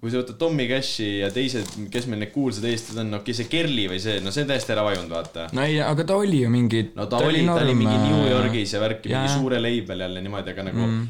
[0.00, 3.48] kui sa võtad Tommy Cashi ja teised, kes meil need kuulsad eestlased on, okei, see
[3.52, 5.48] Kerli või see, no see on täiesti ära vajunud, vaata.
[5.56, 6.86] no ei, aga ta oli ju mingi.
[6.94, 10.22] no ta, ta oli, ta oli mingi New Yorgis ja värki, mingi suure label jälle
[10.24, 11.02] niimoodi, aga nagu mm.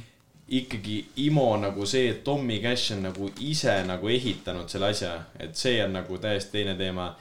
[0.58, 0.96] ikkagi
[1.28, 5.78] IMO nagu see, et Tommy Cash on nagu ise nagu ehitanud selle asja, et see
[5.84, 7.12] on nagu täiesti teine teema.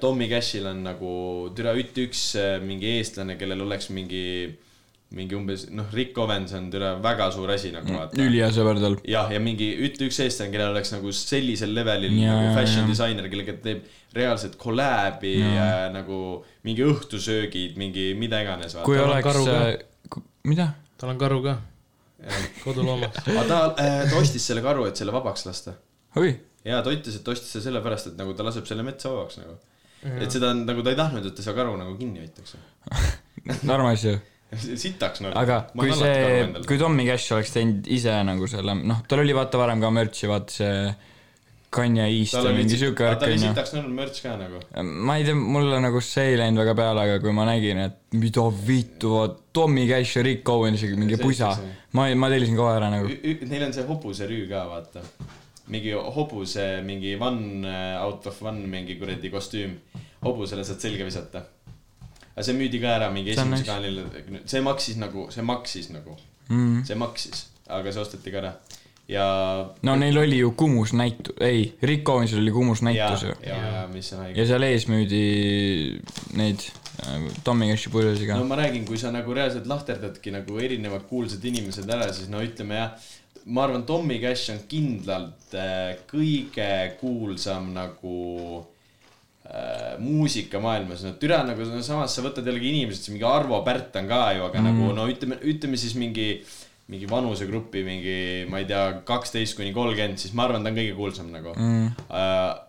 [0.00, 1.10] Tommy Cashil on nagu
[1.52, 4.46] türa üt- üks äh, mingi eestlane, kellel oleks mingi,
[5.16, 8.18] mingi umbes noh, Rick Owens on türa väga suur asi nagu vaata.
[8.22, 8.96] ülihea sõber tal.
[9.10, 12.90] jah, ja mingi ütle üks eestlane, kellel oleks nagu sellisel levelil Jaa, nagu fashion jaa.
[12.92, 16.20] disainer, kellega teeb reaalselt kolläbi ja nagu
[16.66, 18.78] mingi õhtusöögid, mingi mida iganes.
[18.86, 19.42] kui oleks
[20.10, 20.70] ka., mida?
[21.00, 21.56] tal on karu ka,
[22.64, 23.24] koduloomaks.
[23.32, 25.74] aga ta, ta ostis selle karu, et selle vabaks lasta.
[26.64, 29.40] ja ta ütles, et ta ostis selle sellepärast, et nagu ta laseb selle metsa vabaks
[29.42, 29.58] nagu.
[30.06, 32.58] et seda on nagu ta ei tahtnud, et ta seda karu nagu kinni hoitaks.
[33.74, 34.18] armas ju.
[34.82, 35.36] sitaks nagu.
[35.38, 39.60] aga kui see, kui Tommy Cash oleks teinud ise nagu selle, noh, tal oli vaata
[39.60, 40.74] varem ka mürtsi, vaata see
[41.70, 43.50] Kanye East tal ja oli mingi siuke värk ta oli onju.
[43.52, 44.58] sitaks nõrn mürts ka nagu.
[45.06, 48.18] ma ei tea, mulle nagu see ei läinud väga peale, aga kui ma nägin, et
[48.18, 49.12] mida vittu,
[49.54, 51.52] Tommy Cash ja Rick Owensiga mingi See pusa
[51.94, 53.14] ma, ma tellisin kohe ära nagu.
[53.52, 55.04] Neil on see hobuserüü ka, vaata.
[55.70, 57.62] mingi hobuse, mingi one
[58.02, 59.78] out of one mingi kuradi kostüüm.
[60.26, 61.46] hobusele saad selga visata.
[62.34, 63.70] Aga see müüdi ka ära mingi esimese nice.
[63.70, 66.18] kaanil, see maksis nagu, see maksis nagu,
[66.50, 66.82] Mm.
[66.82, 68.52] see maksis, aga see osteti ka ära.
[69.10, 69.26] ja.
[69.86, 73.34] no neil oli ju Kumus näitu-, ei, Rick Owensil oli Kumus näitus ju,.
[73.46, 74.46] ja, ja mis on haige ja.
[74.46, 75.22] seal ees müüdi
[76.38, 76.66] neid
[77.06, 78.48] äh, Tommy Cashi purjusi ka no.
[78.50, 82.78] ma räägin, kui sa nagu reaalselt lahterdadki nagu erinevad kuulsad inimesed ära, siis no ütleme
[82.82, 83.08] jah,
[83.46, 88.18] ma arvan, Tommy Cash on kindlalt äh, kõige kuulsam nagu
[88.58, 88.68] äh,
[89.98, 94.24] muusikamaailmas, no türa nagu no, samas sa võtad jällegi inimesed, mingi Arvo Pärt on ka
[94.36, 94.68] ju, aga mm.
[94.70, 96.32] nagu no ütleme, ütleme siis mingi
[96.90, 98.14] mingi vanusegrupi mingi,
[98.50, 102.08] ma ei tea, kaksteist kuni kolmkümmend, siis ma arvan, ta on kõige kuulsam nagu mm..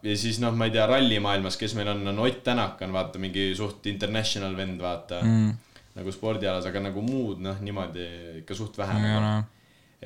[0.06, 3.22] ja siis noh, ma ei tea, rallimaailmas, kes meil on, on Ott Tänak on vaata
[3.22, 5.56] mingi suht international vend, vaata mm..
[5.98, 8.06] nagu spordialas, aga nagu muud noh, niimoodi
[8.44, 9.18] ikka suht vähe nagu.
[9.22, 9.34] ole.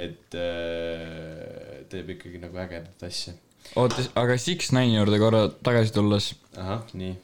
[0.07, 3.35] et äh, teeb ikkagi nagu ägedat asja.
[3.75, 7.15] oota, aga Six Nine'i juurde korra tagasi tulles ahah, nii.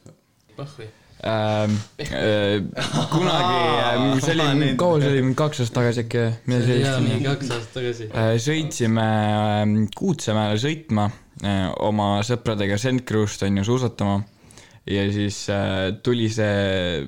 [0.58, 0.88] pahvi.
[1.28, 1.78] ähm,.
[2.02, 2.62] Äh,
[3.12, 6.34] kunagi äh, see oli kaua see oli, kaks aastat tagasi äkki või?
[6.54, 7.30] midagi jaa, mingi sellist.
[7.30, 8.10] kaks aastat tagasi.
[8.48, 11.08] sõitsime ähm, Kuutsemäele sõitma
[11.46, 14.20] äh, oma sõpradega St Cruist on ju suusatama
[14.90, 17.06] ja siis äh, tuli see,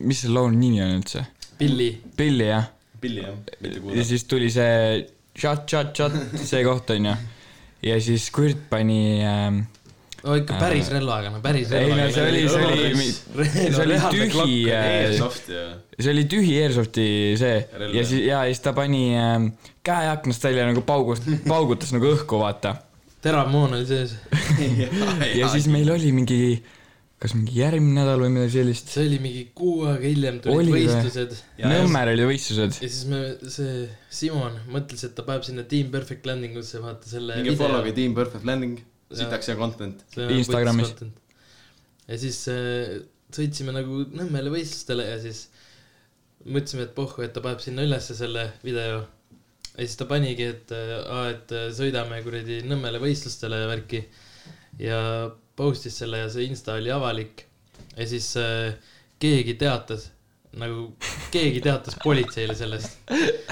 [0.00, 1.26] mis selle laulu nimi on üldse?
[1.58, 1.90] Pilli.
[2.16, 4.04] Pilli jah pilli jah, mitte ja kuulda.
[4.04, 5.02] siis tuli see
[5.38, 5.74] shot,
[6.42, 7.14] see koht onju.
[7.82, 9.60] Ja siis Kurt pani ähm,
[10.24, 12.12] no ikka päris relvaga, no päris ei no relvaga.
[12.14, 13.98] see oli, see oli, see oli
[14.34, 14.82] tühi, ja
[16.02, 19.36] see oli tühi Airsofti see Relv, ja siis, ja siis ta pani äh,
[19.86, 22.76] käe aknast välja nagu paugust, paugutas nagu õhku, vaata.
[23.22, 24.16] teravmoon oli sees.
[25.40, 26.40] ja siis meil oli mingi,
[27.18, 28.90] kas mingi järgmine nädal või midagi sellist.
[28.94, 30.82] see oli mingi kuu aega hiljem tulid Oli või?
[30.86, 31.34] võistlused.
[31.58, 32.76] Ja- Nõmmel olid võistlused.
[32.78, 33.22] ja siis me,
[33.54, 33.88] see
[34.20, 38.14] Simon mõtles, et ta paneb sinna Team Perfect Landing usse, vaata selle minge follow'ge Team
[38.14, 38.78] Perfect Landing,
[39.10, 40.04] sitaks hea content.
[40.38, 40.94] Instagramis.
[42.06, 43.00] ja siis äh,
[43.34, 45.48] sõitsime nagu Nõmmele võistlustele ja siis
[46.46, 49.02] mõtlesime, et pohhu, et ta paneb sinna ülesse selle video.
[49.74, 54.04] ja siis ta panigi, et aa, et äh, sõidame kuradi Nõmmele võistlustele ja värki.
[54.86, 55.02] ja
[55.58, 57.44] post'is selle ja see insta oli avalik.
[57.96, 58.74] ja siis äh,
[59.18, 60.08] keegi teatas,
[60.58, 60.92] nagu
[61.34, 62.98] keegi teatas politseile sellest.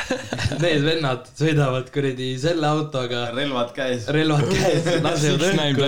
[0.62, 4.08] Need vennad sõidavad kuradi selle autoga, relvad käes.
[4.14, 5.86] relvad käes, lasevad õhku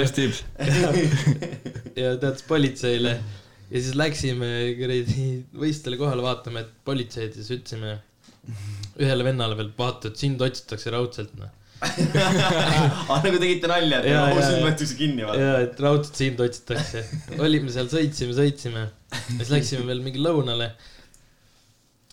[2.02, 3.18] ja teatas politseile
[3.68, 7.98] ja siis läksime kuradi võistlustele kohale vaatama, et politseid ja siis ütlesime
[8.98, 11.52] ühele vennale veel, vaata, et sind otsitakse raudselt, noh.
[13.10, 15.42] ah, nagu tegite nalja, et Jaa, nagu võetakse kinni, vaata.
[15.42, 17.04] ja, et raudselt sind otsitakse.
[17.38, 18.86] olime seal, sõitsime, sõitsime.
[19.12, 20.72] ja siis läksime veel mingi lõunale.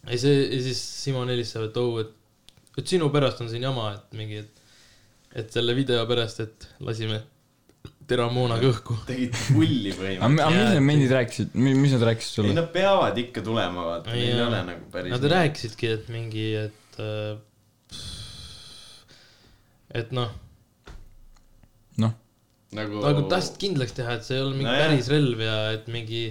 [0.04, 2.13] ja see, ja siis Simon helistab, et oh, et,
[2.78, 4.67] et sinu pärast on siin jama, et mingi, et,
[5.41, 7.23] et selle video pärast, et lasime
[8.10, 8.99] teramoonaga õhku.
[9.08, 10.45] tegite pulli aga põhimõtteliselt.
[10.45, 12.56] aga mis need mendid rääkisid, mis nad rääkisid ei, sulle?
[12.58, 15.15] nad peavad ikka tulema, vaata, neil ei ole nagu päris.
[15.15, 18.01] Nad rääkisidki, et mingi, et äh,
[19.95, 20.31] et noh,
[22.01, 22.13] noh,
[22.75, 23.01] nagu.
[23.05, 26.23] nagu tahtsid kindlaks teha, et see ei ole mingi No päris relv ja et mingi,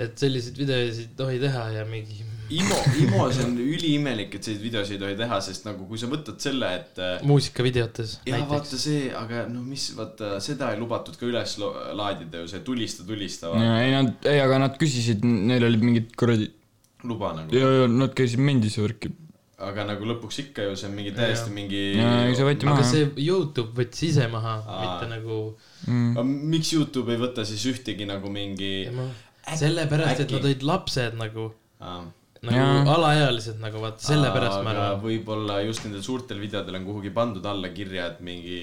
[0.00, 4.64] et selliseid videosid ei tohi teha ja mingi Imo, Imo, see on üliimelik, et selliseid
[4.64, 8.78] videosid ei tohi teha, sest nagu kui sa võtad selle, et äh, muusikavideotes jah, vaata
[8.80, 13.52] see, aga no mis, vaata seda ei lubatud ka üles laadida ju, see tulista, tulista,
[13.54, 16.50] ei nad, ei aga nad küsisid, neil olid mingid kuradi,
[17.06, 17.54] luba nagu.
[17.54, 19.12] ja, ja nad käisid mendis ja värki.
[19.60, 21.80] Aga nagu lõpuks ikka ju see on mingi täiesti mingi.
[21.98, 22.86] ja, ja see võeti aga maha.
[22.90, 25.40] see Youtube võttis ise maha, mitte nagu,
[25.88, 26.10] Mm.
[26.12, 28.86] aga miks Youtube ei võta siis ühtegi nagu mingi.
[29.56, 31.46] sellepärast, et nad olid lapsed nagu,
[31.80, 32.02] Aa.
[32.44, 35.02] nagu alaealised nagu vaata, sellepärast ma aga arvan.
[35.04, 38.58] võib-olla just nendel suurtel videodel on kuhugi pandud alla kirja, et mingi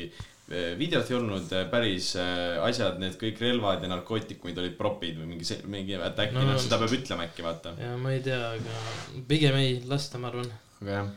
[0.51, 5.17] eh, videot ei olnud eh, päris eh, asjad, need kõik relvad ja narkootikumid olid propid
[5.19, 6.45] või mingi see, mingi, et äkki No.
[6.53, 7.73] noh, seda peab ütlema äkki vaata.
[7.81, 10.47] ja ma ei tea, aga pigem ei lasta, ma arvan.
[10.81, 11.09] Aga jah,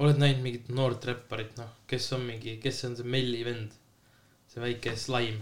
[0.00, 3.76] oled näinud mingit noort räpparit, noh, kes on mingi, kes on see Melli vend?
[4.50, 5.38] see väike slaim,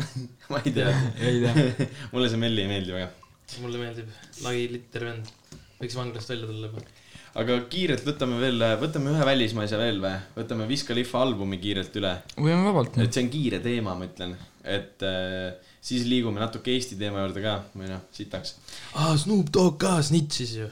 [0.52, 0.90] ma ei tea,
[1.26, 1.86] ei tea.
[2.12, 3.10] mulle see Melli ei meeldi väga.
[3.62, 4.10] mulle meeldib,
[4.44, 5.30] lagi litter vend,
[5.78, 6.84] võiks vanglast välja tulla juba.
[7.40, 10.12] aga kiirelt võtame veel, võtame ühe välismaise veel või?
[10.36, 12.12] võtame Wiz Khalifa albumi kiirelt üle.
[12.36, 13.00] võime vabalt.
[13.00, 17.46] et see on kiire teema, ma ütlen, et äh, siis liigume natuke Eesti teema juurde
[17.46, 18.58] ka või noh, sitaks
[18.92, 20.68] aa, Snoop Dogg ka snitšis ju.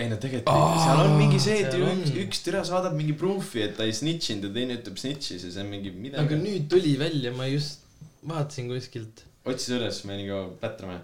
[0.00, 3.76] Ei no tegelikult seal on mingi see, et üks, üks türa saadab mingi proof'i, et
[3.76, 6.38] ta ei snitšinud ja teine ütleb snitšis ja see on mingi aga midagi.
[6.40, 7.82] nüüd tuli välja, ma just
[8.28, 10.96] vaatasin kuskilt, otsi üles, me nii kaua pätrame.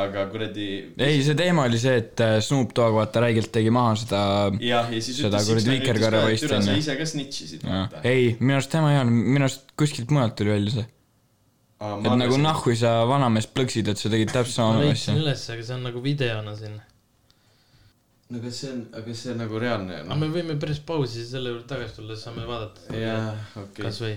[0.00, 0.66] aga kuradi.
[0.98, 4.20] ei, see teema oli see, et äh, Snoop Dogg vaata räigelt tegi maha seda.
[4.60, 7.66] jah, ja siis ütles üks naine ütles ka, et türa sa ise ka snitšisid.
[8.02, 10.86] ei, minu arust tema ei olnud, minu arust kuskilt mujalt tuli välja see.
[11.86, 12.42] et nagu.
[12.44, 15.18] nahhu sa vanamees plõksid, et sa tegid täpselt ma sama leidsin asja.
[15.22, 16.76] üles, aga see on nagu videona siin.
[18.30, 21.54] No kas see on, aga see on nagu reaalne aga me võime pärast pausi selle
[21.54, 22.90] juurde tagasi tulla, siis saame vaadata.
[22.92, 23.30] jah,
[23.62, 24.12] okei, kasvõi.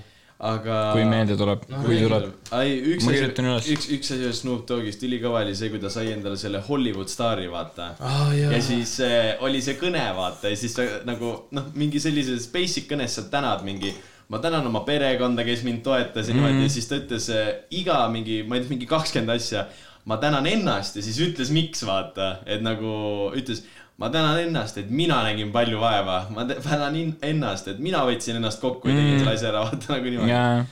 [0.52, 0.78] aga.
[0.98, 2.26] kui meelde tuleb, Noh, kui tuleb.
[2.58, 6.36] ai, üks asi üks, üks asi Snoop Doggist ülikõva oli see, kui ta sai endale
[6.42, 8.62] selle Hollywood staari, vaata aa jaa ja.
[8.66, 13.16] siis äh, oli see kõne, vaata, ja siis ta nagu noh, mingi sellises basic kõnes
[13.20, 13.94] sa tänad mingi.
[14.32, 16.64] ma tänan oma perekonda, kes mind toetas ja niimoodi Mhm.
[16.64, 19.66] ja siis ta ütles äh, iga mingi, ma ei tea, mingi kakskümmend asja.
[20.06, 23.60] ma tänan ennast ja siis ütles, miks vaata, et nagu ütles,
[24.02, 28.40] ma tänan ennast, et mina nägin palju vaeva, ma tä- tänan ennast, et mina võtsin
[28.42, 29.20] ennast kokku ja tegin Mhm.
[29.24, 30.32] selle asja ära, vaata nagu niimoodi.
[30.32, 30.66] jaa,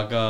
[0.00, 0.22] aga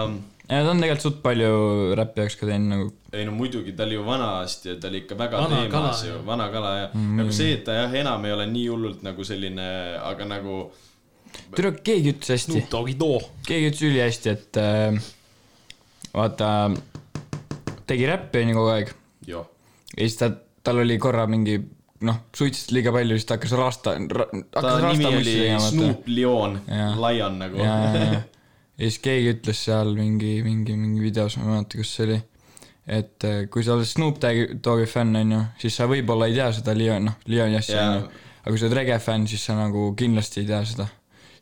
[0.50, 2.88] ja ta on tegelikult suht palju räppi jaoks ka teinud nagu.
[3.12, 6.12] ei no muidugi, ta oli ju vanasti ja ta oli ikka väga Vana teemas kala,
[6.12, 7.16] ju vana kala ja Mm.
[7.20, 9.68] nagu see, et ta jah, enam ei ole nii hullult nagu selline,
[10.02, 10.56] aga nagu
[11.56, 13.20] tule, keegi ütles hästi Doggi too.
[13.46, 14.98] keegi ütles ülihästi, et äh,
[16.14, 16.48] vaata,
[17.86, 18.90] tegi räppi onju kogu aeg
[19.28, 19.44] jah,
[19.96, 20.30] ja siis ta,
[20.64, 21.58] tal oli korra mingi
[22.06, 25.64] noh, suitsetas liiga palju, siis ta hakkas rasta ra,, hakkas rasta mussi tegema.
[25.68, 26.08] Snoop
[26.68, 26.92] Jaa.
[27.06, 27.58] Lion nagu.
[27.62, 28.20] ja, ja, ja,
[28.82, 32.18] siis keegi ütles seal mingi, mingi, mingi videos, ma ei mäleta, kus see oli,
[32.98, 34.18] et äh, kui sa oled Snoop
[34.64, 37.92] Doggi fänn, onju, siis sa võib-olla ei tea seda Leon, noh, Leoni asja, Jaa.
[38.00, 38.24] onju.
[38.42, 40.88] aga kui sa oled rege fänn, siis sa nagu kindlasti ei tea seda.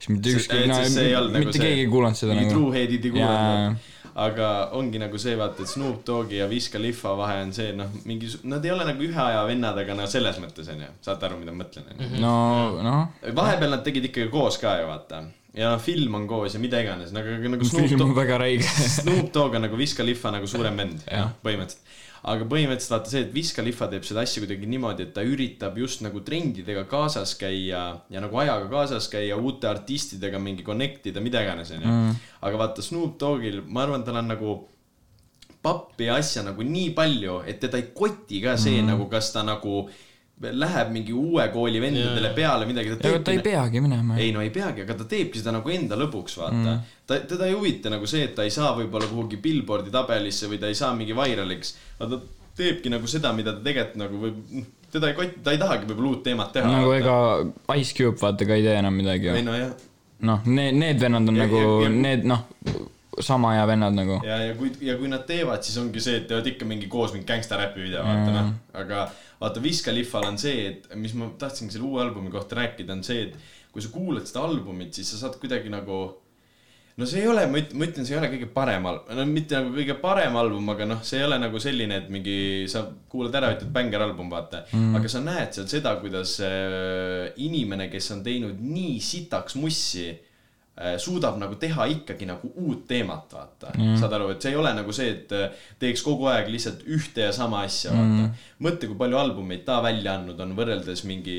[0.00, 2.60] siis mitte ükski, no nagu mitte see- keegi ei kuulanud seda mingi nagu.
[2.60, 3.88] truehead'id ei kuulanud.
[4.20, 7.90] Aga ongi nagu see, vaata, et Snoop Dogi ja Wiz Khalifa vahe on see, noh,
[8.08, 11.40] mingi, nad ei ole nagu ühe aja vennad, aga no selles mõttes onju, saate aru,
[11.40, 12.08] mida ma mõtlen onju.
[12.20, 12.34] no,
[12.84, 15.24] noh, vahepeal nad tegid ikkagi koos ka ju vaata
[15.56, 18.38] ja noh, film on koos ja mida iganes, nagu, nagu Snoop film on Dogg, väga
[18.42, 18.68] räige.
[18.98, 21.02] Snoop Dogg on nagu Wiz Khalifa nagu suurem vend,
[21.44, 21.96] põhimõtteliselt.
[22.28, 25.78] Aga põhimõtteliselt vaata see, et Wiz Khalifa teeb seda asja kuidagi niimoodi, et ta üritab
[25.80, 31.22] just nagu trendidega kaasas käia ja nagu ajaga kaasas käia, uute artistidega mingi connect ida,
[31.24, 31.96] mida iganes, onju.
[32.44, 34.58] aga vaata Snoop Doggil, ma arvan, tal on nagu
[35.64, 38.92] pappi ja asja nagu nii palju, et teda ei koti ka see mm.
[38.92, 39.84] nagu, kas ta nagu
[40.40, 42.96] läheb mingi uue kooli vendadele peale midagi.
[42.96, 44.16] ta ei peagi minema.
[44.16, 46.92] ei no ei peagi, aga ta teebki seda nagu enda lõbuks, vaata mm..
[47.06, 50.60] ta, teda ei huvita nagu see, et ta ei saa võib-olla kuhugi Billboardi tabelisse või
[50.62, 51.74] ta ei saa mingi vairaliks.
[51.98, 52.22] aga ta
[52.60, 56.14] teebki nagu seda, mida ta tegelikult nagu võib, teda ei koti, ta ei tahagi võib-olla
[56.14, 56.72] uut teemat teha.
[56.72, 57.18] nagu ega
[57.76, 59.48] Ice Cube vaata ka ei tee enam midagi ei ju.
[59.50, 59.76] nojah,
[60.30, 62.46] noh, need, need vennad on Ja- nagu ja- ja-, need noh,
[63.24, 64.20] sama aja vennad nagu.
[64.26, 67.14] ja, ja kui, ja kui nad teevad, siis ongi see, et teevad ikka mingi koos
[67.14, 68.54] mingi gängstaräpi video, vaata noh.
[68.82, 69.04] aga
[69.40, 73.04] vaata, Wiz Khalifal on see, et mis ma tahtsingi selle uue albumi kohta rääkida, on
[73.06, 76.02] see, et kui sa kuulad seda albumit, siis sa saad kuidagi nagu
[77.00, 79.26] no see ei ole, ma ütlen, ma ütlen, see ei ole kõige parem album, no
[79.28, 82.38] mitte nagu kõige parem album, aga noh, see ei ole nagu selline, et mingi
[82.70, 84.98] sa kuulad ära, ütled bängeralbum, vaata mm..
[84.98, 90.10] aga sa näed seal seda, kuidas äh, inimene, kes on teinud nii sitaks mussi
[90.98, 93.96] suudab nagu teha ikkagi nagu uut teemat, vaata mm..
[94.00, 97.26] saad aru, et see ei ole nagu see, et äh, teeks kogu aeg lihtsalt ühte
[97.26, 98.46] ja sama asja, vaata mm..
[98.64, 101.36] mõtle, kui palju albumeid ta välja andnud on võrreldes mingi,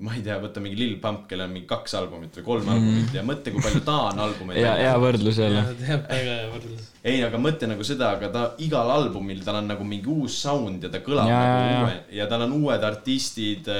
[0.00, 2.78] ma ei tea, võta mingi Lil Pump, kellel on mingi kaks albumit või kolm mm.
[2.78, 5.66] albumit ja mõtle, kui palju ta on albumeid ja, hea võrdlus jälle.
[5.82, 6.88] väga hea võrdlus.
[7.04, 10.84] ei, aga mõtle nagu seda, aga ta igal albumil tal on nagu mingi uus sound
[10.84, 11.84] ja ta kõlab Ja, ja, ja, nagu ja.
[11.84, 13.70] uue ja tal on uued artistid.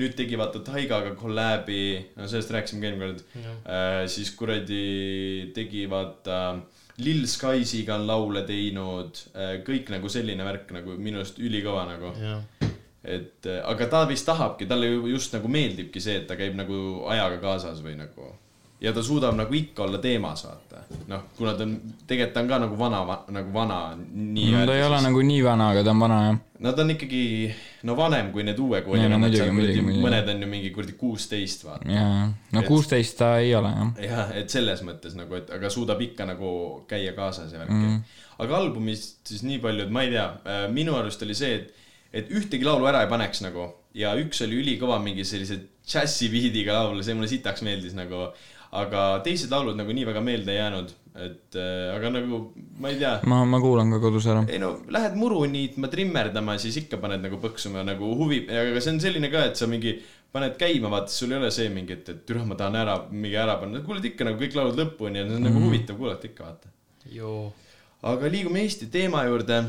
[0.00, 1.82] nüüd tegi vaata Taigaga kolläbi,
[2.16, 4.08] no sellest rääkisime ka eelmine kord.
[4.14, 6.40] siis kuradi tegi vaata
[7.02, 9.18] Lil Skiesiga on laule teinud,
[9.66, 12.12] kõik nagu selline värk nagu minu arust ülikõva nagu.
[12.20, 12.44] jah,
[13.04, 16.56] et äh, aga ta vist tahabki, talle ju just nagu meeldibki see, et ta käib
[16.56, 18.30] nagu ajaga kaasas või nagu
[18.84, 20.82] ja ta suudab nagu ikka olla teemas, vaata.
[21.08, 21.74] noh, kuna ta on,
[22.06, 23.00] tegelikult ta on ka nagu vana,
[23.32, 26.40] nagu vana nii no ta ei ole nagu nii vana, aga ta on vana jah.
[26.66, 27.22] no ta on ikkagi,
[27.88, 29.84] no vanem kui need uue kooli Jaa, no muidugi.
[30.04, 31.88] mõned on ju mingi kuradi kuusteist, vaata.
[31.90, 32.08] ja,
[32.56, 33.94] no kuusteist ta ei ole jah.
[34.08, 36.50] jah, et selles mõttes nagu, et aga suudab ikka nagu
[36.90, 38.18] käia kaasas ja värki mm..
[38.44, 40.28] aga albumist siis nii palju, et ma ei tea,
[40.74, 44.58] minu arust oli see, et, et ühtegi laulu ära ei paneks nagu ja üks oli
[44.60, 48.28] ülikõva mingi sellise džässi beat'iga laul, see mulle sitaks meeldis nagu.
[48.74, 50.92] Aga teised laulud nagu nii väga meelde ei jäänud,
[51.24, 52.40] et äh, aga nagu
[52.82, 54.42] ma ei tea ma, ma kuulan ka kodus ära.
[54.50, 58.96] ei no lähed muru niitma, trimmerdama, siis ikka paned nagu põksuma nagu huvi, aga see
[58.96, 59.94] on selline ka, et sa mingi
[60.34, 63.38] paned käima, vaata, sul ei ole see mingi, et, et türa, ma tahan ära, mingi
[63.38, 66.48] ära panna, kuulad ikka nagu kõik laulud lõpuni ja see on nagu huvitav kuulata ikka,
[66.48, 66.74] vaata.
[67.14, 67.44] joo.
[68.10, 69.60] aga liigume Eesti teema juurde,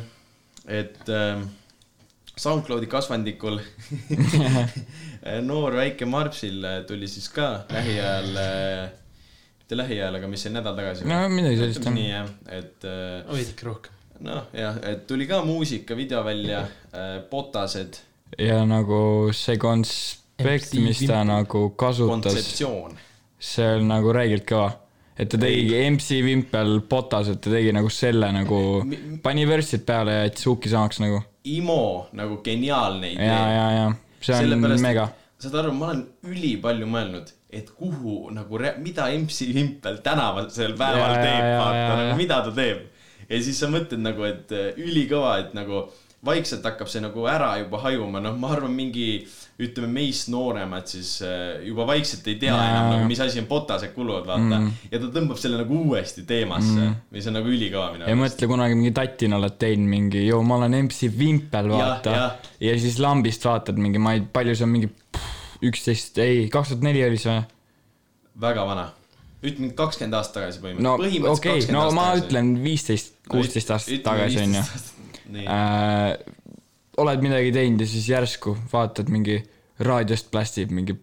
[0.66, 1.46] et äh,
[2.36, 3.62] SoundCloudi kasvandikul
[5.46, 8.32] noor väike Marpsil tuli siis ka lähiajal,
[9.60, 11.08] mitte lähiajal, aga mis see nädal tagasi.
[11.10, 11.96] no midagi sellist jah.
[11.96, 12.90] nii jah, et
[13.32, 13.96] veidike rohkem.
[14.28, 16.66] noh, jah, et tuli ka muusikavideo välja
[17.32, 18.02] Botased,
[18.38, 22.56] ja nagu see konspekt, mis ta nagu kasutas,
[23.40, 24.72] see on nagu räigelt kõva.
[25.18, 28.60] et ta tegigi MC Vimpel Botas, et ta tegi nagu selle nagu,
[29.24, 31.22] pani värstid peale ja jättis huki samaks nagu.
[31.46, 33.54] IMO nagu geniaalne ja, idee.
[33.56, 35.10] ja, ja see on mega.
[35.40, 41.22] saad aru, ma olen ülipalju mõelnud, et kuhu nagu, mida MC Vimpel tänavasel päeval Ja,
[41.24, 42.88] teeb, vaata nagu mida ta teeb.
[43.30, 45.86] ja siis sa mõtled nagu, et äh, ülikõva, et nagu
[46.26, 49.26] vaikselt hakkab see nagu ära juba hajuma, noh, ma arvan, mingi
[49.62, 53.48] ütleme meist nooremad siis äh, juba vaikselt ei tea Ja, enam nagu, mis asi on
[53.48, 54.72] botased kuluvad, vaata mm..
[54.92, 58.50] ja ta tõmbab selle nagu uuesti teemasse mm., mis on nagu ülikõva minu ja mõtle,
[58.52, 62.16] kunagi mingi tatina oled teinud mingi, joo, ma olen MC Vimpel, vaata.
[62.60, 62.78] ja.
[62.86, 64.92] Siis lambist vaatad mingi, ma ei, palju see on mingi
[65.66, 67.38] üksteist, ei, kaks tuhat neli oli see
[68.42, 68.90] väga vana.
[69.46, 71.32] ütleme kakskümmend aastat tagasi no põhimõtteliselt.
[71.32, 74.64] okei okay,, no ma ütlen viisteist, kuusteist aastat tagasi onju.
[75.34, 76.14] Äh,
[77.02, 79.42] oled midagi teinud ja siis järsku vaatad mingi
[79.86, 80.96] raadiost plästib mingi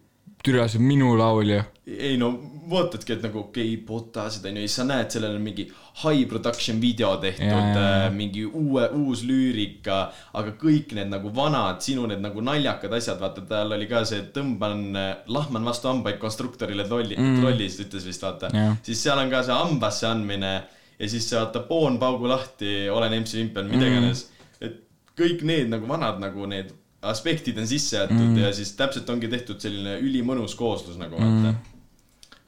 [0.43, 1.61] türa, see on minu laul ju.
[1.87, 2.33] ei no
[2.69, 5.65] vaatadki, et nagu okei okay,, botased onju, ja siis sa näed, sellel on mingi
[6.01, 9.97] high production video tehtud ja, ja., mingi uue, uus lüürika,
[10.39, 14.23] aga kõik need nagu vanad, sinu need nagu naljakad asjad, vaata tal oli ka see,
[14.23, 14.85] et tõmban,
[15.31, 18.79] lahman vastu hambaid konstruktorile trolli mm., trollis ütles vist vaata Jah..
[18.85, 20.55] siis seal on ka see hambasse andmine
[21.03, 24.69] ja siis see vaata poon paugu lahti, olen MC Vimpel, mida iganes mm..
[24.69, 24.79] et
[25.19, 26.71] kõik need nagu vanad nagu need
[27.03, 28.39] aspektid on sisse jäetud mm.
[28.39, 31.57] ja siis täpselt ongi tehtud selline ülimõnus kooslus nagu vaata mm..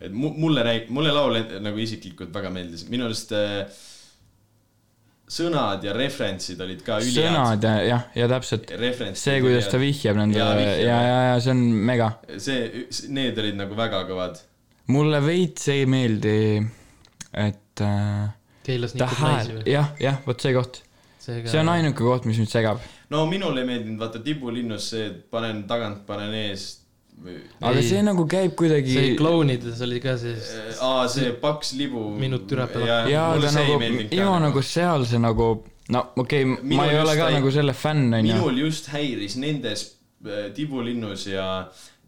[0.08, 3.84] et mu- mulle rääg-, mulle laul nagu isiklikult väga meeldis, minu arust äh,
[5.26, 7.34] sõnad ja referentsid olid ka ülihead.
[7.34, 8.72] sõnad ja jah, ja täpselt
[9.18, 11.22] see, kuidas ta vihjab nendele ja, ja, jah.
[11.32, 12.12] ja see on mega.
[12.38, 14.39] see, need olid nagu väga kõvad.
[14.93, 16.38] mulle veits ei meeldi,
[17.34, 18.30] et äh,
[18.66, 19.66] Keilas nikub naisi, või?
[19.70, 20.82] jah, jah, vot see koht,
[21.22, 22.82] see see on ainuke koht, mis mind segab.
[23.13, 26.66] no minule ei meeldinud, vaata tibulinnus see, et panen tagant, panen ees.
[27.61, 27.86] aga Ei.
[27.88, 30.36] see nagu käib kuidagi see klounides oli ka see,
[30.84, 32.09] aa, see paks libu.
[32.20, 32.89] Minut peale.
[33.11, 33.80] jaa, ta nagu,
[34.11, 35.49] Ivo nagu seal see nagu,
[35.95, 38.34] no okei okay,, ma ei ole ka ei- nagu selle fänn, onju.
[38.34, 39.86] minul just häiris nendes
[40.26, 41.47] äh, tibulinnus ja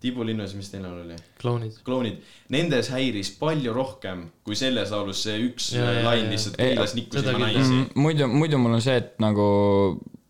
[0.02, 1.18] tibulinnus, mis teine laul oli?
[1.41, 1.80] klounid.
[1.86, 2.20] klounid,
[2.54, 7.48] nendes häiris palju rohkem kui selles laulus see üks jaa, lain lihtsalt keelas nikkus ilma
[7.48, 7.82] naisi.
[7.95, 9.48] muidu, muidu mul on see, et nagu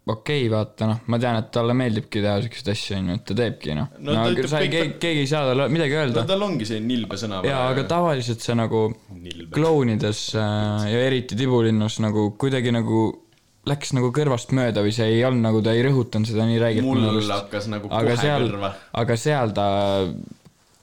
[0.07, 3.37] okei okay,, vaata noh, ma tean, et talle meeldibki teha siukseid asju, onju, et ta
[3.41, 4.17] teebki noh No no,.
[4.21, 6.25] no ütleb sa ei, keegi, keegi ei saa talle midagi no öelda.
[6.31, 7.41] tal ongi see nilbe sõna.
[7.47, 8.87] jaa, aga tavaliselt see nagu
[9.55, 13.07] klounides äh, ja eriti tibulinnus nagu kuidagi nagu
[13.67, 16.87] läks nagu kõrvast mööda või see ei olnud nagu, ta ei rõhutanud seda nii räigelt
[16.87, 19.67] mul hakkas nagu aga kohe seal kõrva., aga seal ta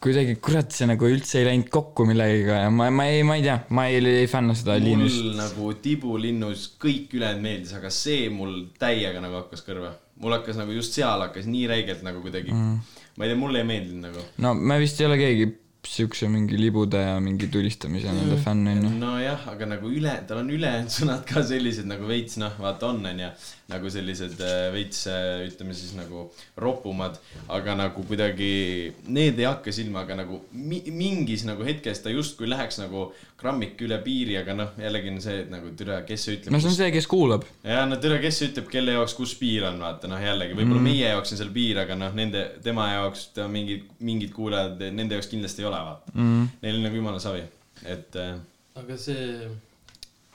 [0.05, 3.45] kuidagi, kurat, see nagu üldse ei läinud kokku millegagi ja ma, ma ei, ma ei
[3.47, 5.30] tea, ma ei, ei fänna seda mul liinist.
[5.39, 9.95] nagu tibulinnus kõik ülejäänud meeldis, aga see mul täiega nagu hakkas kõrva.
[10.20, 13.62] mul hakkas nagu just seal hakkas nii räigelt nagu kuidagi mm., ma ei tea, mulle
[13.62, 14.26] ei meeldinud nagu.
[14.45, 15.49] no me vist ei ole keegi
[15.87, 18.16] siukse mingi libude ja mingi tulistamise Mm.
[18.20, 18.91] nende fänn onju.
[18.99, 23.05] nojah, aga nagu üle, tal on ülejäänud sõnad ka sellised nagu veits noh, vaata on
[23.07, 23.28] onju,
[23.72, 26.26] nagu sellised äh, veits äh, ütleme siis nagu
[26.60, 27.16] ropumad,
[27.52, 32.50] aga nagu kuidagi need ei hakka silma, aga nagu mi mingis nagu hetkes ta justkui
[32.50, 33.06] läheks nagu
[33.40, 36.72] grammik üle piiri, aga noh, jällegi on see, et nagu türa, kes ütleb no see
[36.74, 37.48] on see, kes kuulab.
[37.64, 40.90] ja no tere, kes ütleb, kelle jaoks, kus piir on, vaata noh, jällegi võib-olla mm.
[40.92, 45.16] meie jaoks on seal piir, aga noh, nende, tema jaoks ta mingid, mingid kuulajad, nende
[45.16, 46.50] jaoks kindlasti ei ole, vaata mm..
[46.60, 47.40] Neil on nagu jumala savi,
[47.88, 48.34] et äh,
[48.80, 49.48] aga see,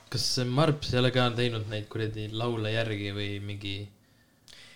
[0.10, 3.74] kas see Marps ei ole ka teinud neid kuradi laule järgi või mingi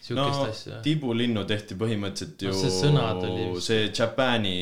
[0.04, 0.80] siukest no no, asja?
[0.86, 4.56] tibulinnu tehti põhimõtteliselt ju No see sõnad oli vist- see Japani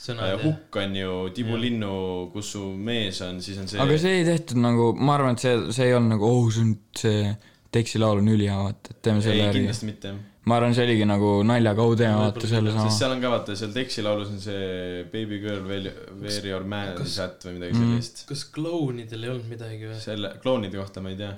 [0.00, 0.42] Sõnad, jah.
[0.44, 1.92] hukk on ju tibulinnu,
[2.32, 5.44] kus su mees on, siis on see aga see ei tehtud nagu, ma arvan, et
[5.44, 7.30] see, see ei olnud nagu, oh see on see
[7.70, 9.60] Teksi laul on ülihea, vaata, et teeme selle ei, järgi.
[9.60, 10.16] kindlasti mitte jah.
[10.48, 12.90] Ma arvan, see oligi nagu naljaga teema, vaata selle sest sama.
[12.98, 15.90] seal on ka vaata seal Texi laulus on see Baby girl wear
[16.22, 17.90] wear your man Kas- chat või midagi Mhm.
[17.92, 18.24] sellist.
[18.30, 19.98] kas klounidel ei olnud midagi või?
[20.00, 21.34] selle klounide kohta ma ei tea.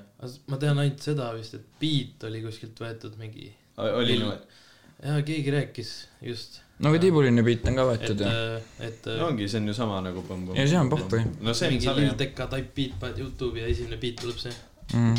[0.49, 4.61] ma tean ainult seda vist, et beat oli kuskilt võetud mingi, oli Lill- niimoodi?
[5.03, 5.93] jaa, keegi rääkis
[6.23, 6.61] just.
[6.79, 8.63] no aga Tibulinna beat on ka et võetud, ju.
[8.87, 10.57] et no ongi, see on ju sama nagu põmm-põmm.
[10.57, 11.27] Ei, see on pohhu, jah.
[11.43, 12.17] no see on mingi savi Lil jah.
[12.23, 14.53] Tecca type beat paned Youtube'i ja esimene beat tuleb see.
[14.95, 15.17] mm..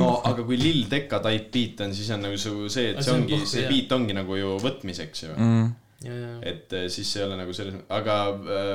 [0.00, 3.10] No aga kui Lil Tecca type beat on, siis on nagu su see, et see
[3.10, 3.68] see on ongi, see jah.
[3.72, 5.34] beat ongi nagu ju võtmiseks ju.
[5.36, 5.68] mm..
[6.06, 8.72] ja, ja, et eh, siis ei ole nagu selles, aga äh,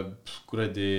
[0.49, 0.91] kuradi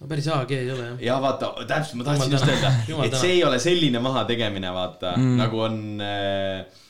[0.00, 1.00] no päris AG ei ole jah.
[1.08, 2.74] ja vaata, täpselt, ma tahtsin just öelda,
[3.08, 5.34] et see ei ole selline mahategemine, vaata Mm.
[5.40, 6.86] nagu on äh,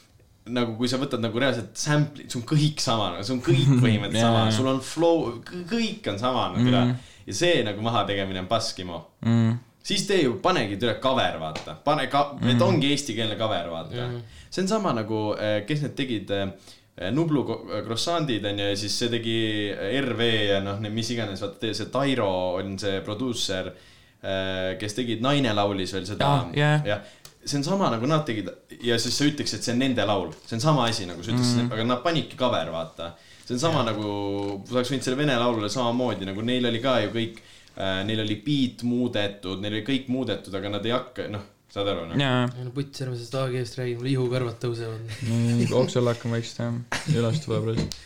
[0.50, 4.26] nagu kui sa võtad nagu reaalselt sample'id, sul on kõik sama, see on kõik põhimõtteliselt
[4.26, 5.36] sama sul on flow,
[5.70, 6.94] kõik on sama, tere Mm.
[6.94, 7.10] mm..
[7.30, 9.04] ja see nagu mahategemine on paskimo.
[9.22, 9.58] Mm.
[9.82, 12.54] Siis tee ju, panegi türe cover, vaata, pane ka- mm, -hmm.
[12.54, 14.00] et ongi eestikeelne cover, vaata mm.
[14.00, 14.16] Mhm.
[14.16, 14.46] -hmm.
[14.50, 16.30] see on sama nagu, kes need tegid,
[17.10, 21.72] Nublu ko- croissant'id on ju, ja siis see tegi RV ja noh, mis iganes, vaata
[21.74, 23.72] see Tairo on see produusser,
[24.78, 26.84] kes tegid Naine laulis veel seda Aa, jah.
[26.84, 27.00] jah,
[27.44, 28.50] see on sama nagu nad tegid
[28.84, 31.32] ja siis sa ütleks, et see on nende laul, see on sama asi nagu sa
[31.32, 31.72] ütleksid mm, -hmm.
[31.72, 33.12] aga nad panidki cover, vaata.
[33.46, 33.92] see on sama ja.
[33.92, 37.40] nagu, sa oleks võinud selle vene laulule samamoodi nagu neil oli ka ju kõik
[37.80, 42.06] neil oli beat muudetud, neil oli kõik muudetud, aga nad ei hakka, noh, saad aru,
[42.10, 42.18] noh.
[42.18, 45.12] jaa, ei no puts, ärme sellest AG-st räägi, mul ihukarvad tõusevad.
[45.80, 46.78] oksel hakkama vaikselt jah,
[47.14, 47.98] üles tuleb raisk.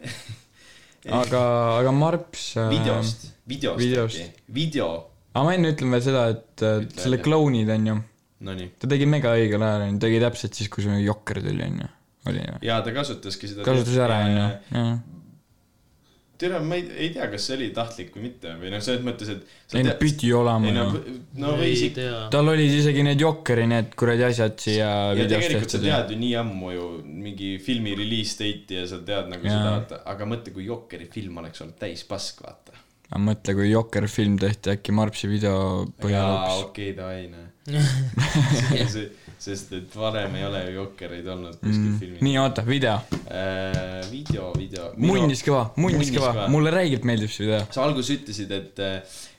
[1.20, 1.42] aga,
[1.80, 4.42] aga Marps äh, videost, videost, videost.
[4.56, 4.88] video,
[5.34, 8.00] aga ma enne ütlen veel seda, et äh, Ütle, selle klounid onju,
[8.48, 8.72] nonii.
[8.80, 11.92] ta tegi mega õigel ajal onju, tegi täpselt siis, kui see Jokker tuli onju,
[12.32, 12.60] oli ju.
[12.70, 13.68] ja ta kasutaski seda.
[13.68, 14.92] kasutas ära onju, jah.
[16.40, 19.28] tere, ma ei, ei tea, kas see oli tahtlik või mitte või noh, selles mõttes,
[19.34, 19.54] et.
[19.76, 22.22] ei no pidi olema ei no ju., no või tea.
[22.32, 26.34] tal olid isegi need Jokkeri need kuradi asjad siia ja tegelikult sa tead ju nii
[26.40, 29.56] ammu ju mingi filmi release date'i ja sa tead nagu Jaa.
[29.56, 32.78] seda, vaata, aga mõtle, kui Jokeri film oleks olnud täis pask, vaata.
[33.10, 35.58] aga mõtle, kui Jokker film tehti äkki Marpsi video
[36.00, 36.64] põhjal jaa, hoopis.
[36.70, 37.46] okei, davai, noh.
[39.40, 41.98] Sest et varem ei ole ju Jokereid olnud kuskil Mm.
[42.00, 42.20] filmis.
[42.26, 42.98] nii, oota, video.
[43.30, 44.90] Äh, video, video.
[45.00, 47.62] munnis kõva, munnis kõva, mulle räigelt meeldib see video.
[47.72, 48.82] sa alguses ütlesid, et,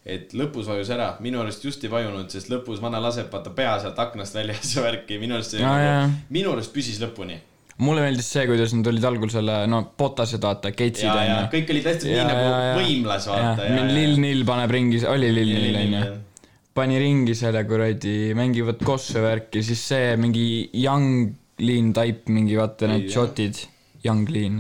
[0.06, 3.78] et lõpus vajus ära, minu arust just ei vajunud, sest lõpus vana laseb vaata pea
[3.84, 7.38] sealt aknast väljas ja värki, minu arust see nagu, minu arust püsis lõpuni.
[7.82, 11.52] mulle meeldis see, kuidas nad olid algul selle, no Botased vaata, Gatesid ja, ja onju.
[11.54, 12.50] kõik oli tehtud nii nagu
[12.82, 13.70] võimlas, vaata.
[13.94, 16.12] Lill Nill paneb ringi, oli Lill Nill onju.
[16.74, 20.46] Pani ringi selle kuradi, mängivad kosse värki, siis see mingi
[20.84, 23.68] Young Lean type mingi vaata need shot'id.
[24.02, 24.56] Young Lean,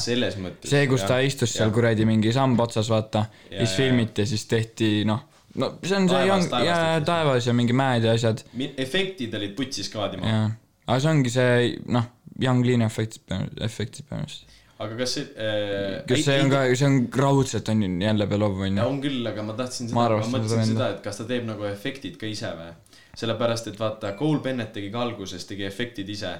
[0.00, 0.70] selles mõttes.
[0.72, 4.88] see, kus ta istus seal kuradi mingi samba otsas, vaata, siis filmiti ja siis tehti
[5.08, 5.26] noh,
[5.60, 7.08] no see on see Young, taevas ja tehti.
[7.10, 8.40] taevas ja mingi mäed ja asjad
[8.80, 10.38] efektid olid putsis ka tema.
[10.86, 12.08] aga see ongi see noh,
[12.40, 13.28] Young Lean efektid,
[13.60, 14.56] efektid põhimõtteliselt.
[14.78, 16.02] Aga kas see äh,.
[16.06, 18.84] kas see on ka, see on raudselt on jälle Belov on ju.
[18.84, 21.66] on küll, aga ma tahtsin seda, ma mõtlesin seda seda, et kas ta teeb nagu
[21.66, 22.70] efektid ka ise või.
[23.18, 26.36] sellepärast, et vaata, Cole Bennett tegi ka alguses, tegi efektid ise.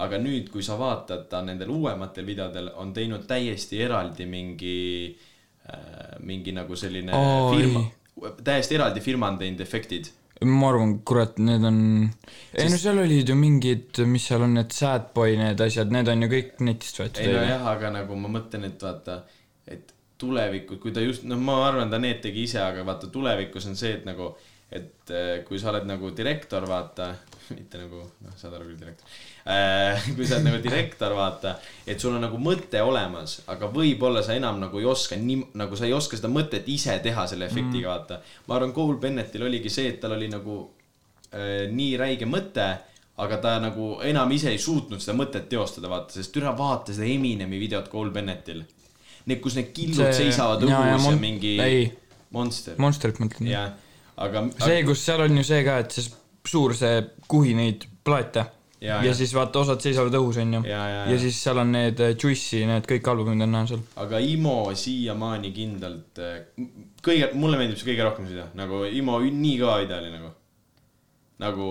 [0.00, 4.76] aga nüüd, kui sa vaatad, ta nendel uuematel videodel on teinud täiesti eraldi mingi
[5.66, 7.56] äh,, mingi nagu selline Oi.
[7.56, 7.84] firma,
[8.44, 10.12] täiesti eraldi firma on teinud efektid.
[10.48, 11.80] Ma arvan, kurat, need on,
[12.56, 16.08] ei no seal olid ju mingid, mis seal on, need sad boy need asjad, need
[16.08, 17.34] on ju kõik netist võetud ei.
[17.36, 19.18] nojah, aga nagu ma mõtlen, et vaata,
[19.68, 23.68] et tulevikus, kui ta just, noh, ma arvan, ta need tegi ise, aga vaata tulevikus
[23.68, 24.30] on see, et nagu,
[24.72, 27.10] et eh, kui sa oled nagu direktor, vaata,
[27.58, 29.20] mitte nagu, noh, saad aru küll, direktor.
[30.14, 31.54] Kui sa oled nagu direktor, vaata,
[31.88, 35.78] et sul on nagu mõte olemas, aga võib-olla sa enam nagu ei oska nii, nagu
[35.78, 38.20] sa ei oska seda mõtet ise teha selle efektiga, vaata.
[38.46, 40.60] ma arvan, Cole Bennettil oligi see, et tal oli nagu
[41.32, 42.68] äh, nii räige mõte,
[43.20, 47.08] aga ta nagu enam ise ei suutnud seda mõtet teostada, vaata, sest üle vaata seda
[47.10, 48.62] Eminemi videot Cole Bennettil.
[49.26, 51.82] Need, kus need killud See- seisavad õhus jaa, ja, mon- mingi ei.
[52.32, 52.78] monster.
[52.80, 53.50] Monsterit mõtlen.
[53.50, 53.74] jah,
[54.16, 54.46] aga.
[54.64, 56.08] see, kus seal on ju see ka, et see
[56.48, 58.46] suur see kuhi neid plaate
[58.80, 60.62] Ja, ja, siis vaata, osad seisavad õhus, onju.
[60.64, 61.20] Ja, ja, ja ja.
[61.20, 63.80] siis seal on need äh, Juicy, need kõik albumid on näha seal.
[64.00, 66.20] aga Imo siiamaani kindlalt,
[67.04, 70.30] kõige, mulle meeldib see kõige rohkem seda, nagu Imo nii kõva video oli nagu.
[71.44, 71.66] nagu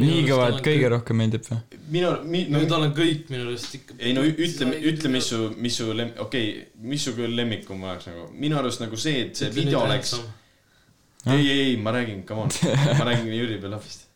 [0.00, 1.58] nii kõva, et kõige kõik- rohkem meeldib või?
[1.98, 3.96] minu, mi-, no tal on kõik minu arust ikka.
[3.98, 7.84] ei no ütle, ütle, mis su, mis su lem-, okei okay,, mis su küll lemmikum
[7.84, 10.16] oleks nagu, minu arust nagu see, et see video oleks.
[11.28, 12.56] ei, ei, ei, ma räägin, come on,
[12.96, 14.08] ma räägin Jüri Belovist.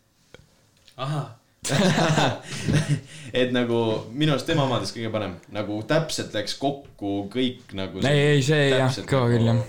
[0.96, 1.36] ahah,
[3.40, 3.78] et nagu
[4.16, 8.02] minu arust tema omadest kõige parem, nagu täpselt läks kokku kõik nagu.
[8.08, 9.60] ei, ei see jah, kõva küll jah,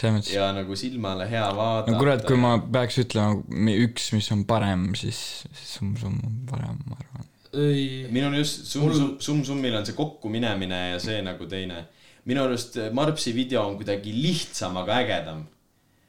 [0.00, 0.32] selles mõttes.
[0.34, 1.94] ja nagu silmale hea vaadata.
[1.94, 6.40] no kurat, kui ma peaks ütlema üks, mis on parem, siis, siis Sum Sum on
[6.50, 7.30] parem, ma arvan.
[7.52, 11.86] ei, minul just Sum Sum, Sum Sumil on see kokkuminemine ja see nagu teine.
[12.24, 15.46] minu arust Marpsi video on kuidagi lihtsam, aga ägedam.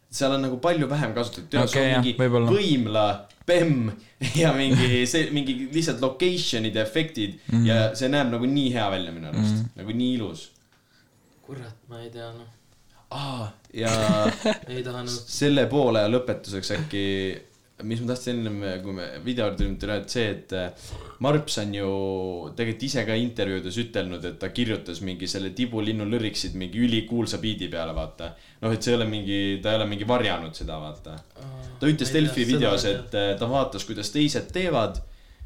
[0.09, 3.07] seal on nagu palju vähem kasutatud, tead, Okei, sul on mingi võimla,
[3.45, 3.91] bemm
[4.41, 7.57] ja mingi see, mingi lihtsalt location'id ja efektid mm.
[7.57, 7.67] -hmm.
[7.69, 9.79] ja see näeb nagu nii hea välja minu arust mm, -hmm.
[9.81, 10.51] nagu nii ilus.
[11.45, 12.47] kurat, ma ei tea noh,
[13.09, 13.91] aa, ja
[15.39, 17.05] selle poole lõpetuseks äkki,
[17.84, 20.91] mis ma tahtsin ennem, kui me video juurde tulime, et see, et äh,
[21.26, 21.89] Marps on ju
[22.55, 27.67] tegelikult ise ka intervjuudes ütelnud, et ta kirjutas mingi selle Tibulinnu lüriksid mingi ülikuulsa biidi
[27.71, 28.32] peale, vaata.
[28.61, 31.17] noh, et see ei ole mingi, ta ei ole mingi varjanud seda, vaata.
[31.82, 35.03] ta ütles Delfi videos, et äh, ta vaatas, kuidas teised teevad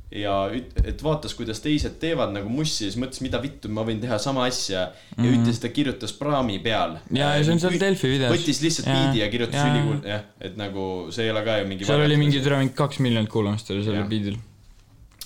[0.09, 3.83] ja üt-, et vaatas, kuidas teised teevad nagu mussi ja siis mõtles, mida vittu, ma
[3.85, 4.85] võin teha sama asja ja
[5.17, 6.97] mm ütles, et ta kirjutas praami peal.
[7.13, 8.33] Ja, ja see on seal Delfi videos.
[8.33, 9.73] võttis lihtsalt biidi ja kirjutas jaa.
[9.73, 11.87] ülikool, jah, et nagu see ei ole ka ju mingi.
[11.89, 14.39] seal oli mingi, tule mingi kaks miljonit kuulamist oli sellel beat'il.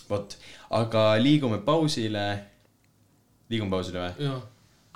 [0.09, 0.35] vot,
[0.81, 2.25] aga liigume pausile.
[3.53, 4.33] liigume pausile või?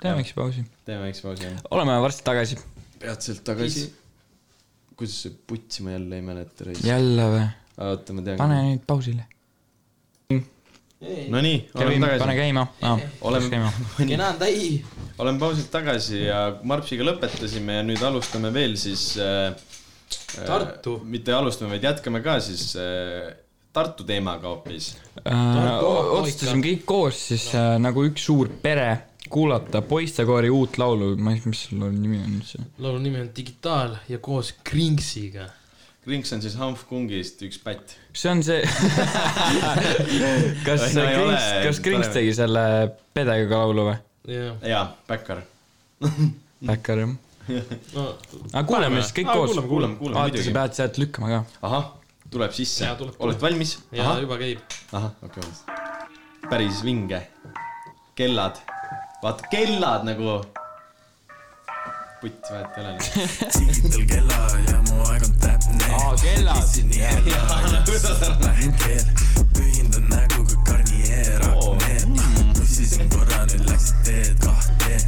[0.02, 0.66] teeme väikse pausi.
[0.84, 1.64] teeme väikse pausi, jah.
[1.70, 2.60] oleme varsti tagasi.
[3.00, 3.88] peatselt tagasi.
[4.98, 6.84] kuidas see putsi ma jälle ei mäleta reis?
[6.84, 7.48] jälle või?
[7.88, 8.40] oota, ma tean.
[8.44, 9.26] pane nüüd pausile.
[11.00, 12.36] Nonii, oleme pane tagasi.
[12.36, 12.66] käima.
[13.20, 13.72] Oleme- käima.
[13.98, 14.84] kena on täi.
[15.18, 19.54] oleme pausilt tagasi ja Marpsiga lõpetasime ja nüüd alustame veel siis äh,.
[20.46, 21.00] Tartu.
[21.04, 23.30] mitte alustame, vaid jätkame ka siis äh,
[23.72, 24.96] Tartu teemaga hoopis.
[25.24, 28.88] otsustasime kõik koos siis äh, nagu üks suur pere
[29.28, 32.62] kuulata poistekoori uut laulu, ma ei tea, mis selle laulu nimi on üldse.
[32.78, 35.46] laulu nimi on Digitaal ja koos Kringsiga.
[36.08, 37.96] Rinks on siis Hanf Kungist üks pätt.
[38.16, 38.62] see on see
[40.66, 42.02] kas No Krings, kas parem.
[42.16, 42.64] tegi selle
[43.16, 43.96] pedega laulu või?
[44.68, 45.38] jaa, Bäkkar.
[46.70, 47.12] Bäkkar jah.
[47.94, 48.02] no
[48.52, 49.50] aga kuulame siis kõik Aa, koos.
[50.16, 51.38] vaata, sa pead sealt lükkama ka.
[51.68, 51.84] ahah,
[52.32, 52.94] tuleb sisse Jaa,
[53.24, 53.70] oled valmis?
[53.92, 54.58] ja ahah, juba käib.
[54.92, 55.52] ahah, okei okay..
[56.48, 57.20] päris vinge.
[58.18, 58.56] kellad,
[59.22, 60.24] vaata kellad nagu.
[62.20, 62.98] putt, vahet ei ole.
[63.58, 64.38] digital kella
[64.70, 65.84] ja mu aeg on täpne.
[65.94, 66.68] aa, kellad.
[68.44, 69.04] Lähen keel,
[69.54, 70.27] pühindan näguga Garnier
[72.90, 74.98] viisin korra, nüüd läksid teed kahte.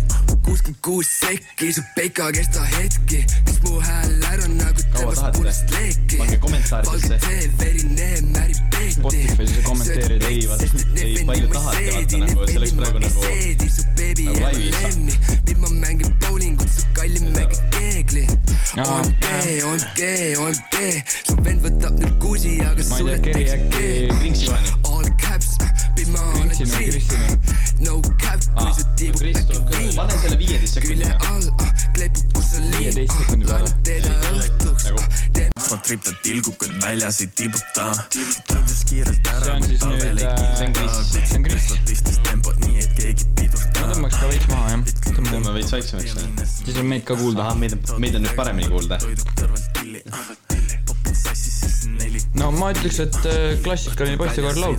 [0.44, 6.18] kuuskümmend kuus sekki, su peika kesta hetki, kas mu hääl ära nagu tõmbas pullist leeki.
[6.20, 7.08] pange kommentaaridesse.
[7.08, 8.96] valge tee, verine, märib peeti.
[8.98, 10.68] Spotify'is kommenteerid ei, vaata,
[11.04, 15.18] ei palju tahate, vaata nagu, see oleks praegu nagu, nagu laivis.
[15.60, 18.26] ma mängin bowlingut, su kallim mängib keegli.
[18.76, 19.24] OMG,
[19.70, 20.00] OMG,
[20.44, 20.76] OMG,
[21.24, 24.52] su vend võtab nüüd kuusi, aga sulle teeks keegi.
[24.84, 25.56] All caps,
[25.96, 29.94] bitch, ma olen chill no cap, kui see tiibub Krist tuleb ka veel.
[29.96, 33.72] pane selle viieteist külje sekundi all, ah, kleepub, kus sa liid, viieteist sekundi peale.
[33.88, 35.04] teda õhtuks, nagu
[35.38, 37.86] teeb ma triplan tilgukad väljas ei tibuta
[38.50, 41.00] tõmbas kiirelt ära on siis nüüd äh,, see on Kris.
[41.14, 41.70] see on Kris.
[41.88, 46.58] pistis tempot nii et keegi ma pidurda tõmbaks ka veits maha jah, tõmbame veits vaiksemaks
[46.64, 47.46] siis on meid ka kuulda.
[47.46, 49.00] Ahah, meid on, meid on nüüd paremini kuulda.
[52.40, 54.76] No ma ütleks, et äh, klassikaline poistekoer laul.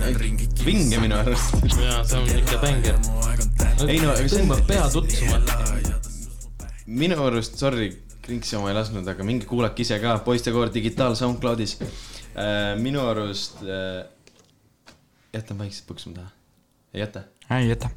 [0.66, 1.54] vinge minu arust.
[1.78, 2.96] jaa, see on ikka bänger.
[3.88, 5.40] Ei no, aga see on- tõmbab pea tutsuma.
[6.86, 7.90] minu arust, sorry,
[8.22, 11.78] Kringsi oma ei lasknud, aga minge kuulake ise ka, poistekoor digitaal SoundCloudis.
[12.82, 14.04] minu arust äh,,
[15.34, 16.30] jätan vaikselt põksuma taha.
[16.94, 17.22] ei jäta?
[17.58, 17.90] ei jäta.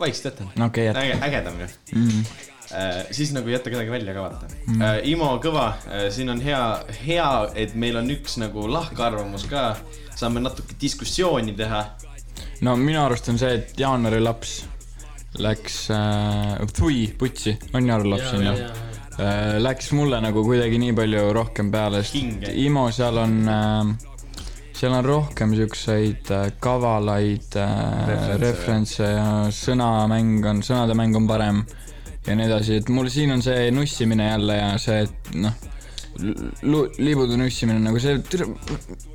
[0.00, 0.64] vaikselt jätan.
[0.66, 1.00] okei, jäta.
[1.04, 2.08] äge, ägedam ju Mm.
[2.24, 2.51] äh,.
[3.10, 4.82] Siis nagu ei jäta kedagi välja ka vaata mm..
[4.82, 6.62] Äh, Imo Kõva äh,, siin on hea,
[7.04, 9.72] hea, et meil on üks nagu lahkarvamus ka.
[10.16, 11.82] saame natuke diskussiooni teha.
[12.60, 14.62] no minu arust on see, et jaanuari laps
[15.42, 18.56] läks äh,, tui, putsi, on jaanuari laps on ju.
[19.20, 22.48] Äh, läks mulle nagu kuidagi nii palju rohkem peale, sest.
[22.56, 23.92] Imo seal on äh,,
[24.82, 27.68] seal on rohkem siukseid äh, kavalaid äh,
[28.08, 31.62] Referentse, referentse ja sõnamäng on, sõnade mäng on parem
[32.26, 35.54] ja nii edasi, et mul siin on see nussimine jälle ja see, et noh,
[37.00, 38.18] liibude nussimine nagu see,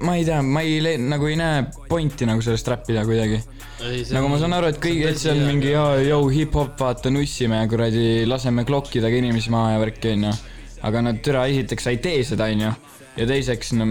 [0.06, 3.40] ma ei tea, ma ei le-, nagu ei näe pointi nagu sellest räppida kuidagi.
[4.16, 7.62] nagu ma saan aru, et kõik, et see on mingi jaa, jõu, hip-hop, vaata, nussime
[7.62, 10.34] ja kuradi laseme klokkidega inimesi maha ja värki, onju.
[10.88, 12.74] aga no türa, esiteks sa ei tee seda, onju.
[13.18, 13.88] ja teiseks, no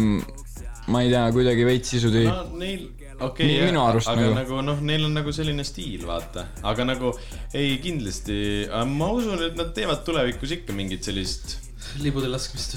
[0.93, 2.87] ma ei tea, kuidagi veits sisutühi no neil,
[3.21, 4.35] okei Nii- minu arust aga nagu.
[4.35, 7.13] nagu, nagu noh, neil on nagu selline stiil, vaata, aga nagu
[7.55, 11.57] ei kindlasti, ma usun, et nad teevad tulevikus ikka mingit sellist
[12.03, 12.77] libude laskmist.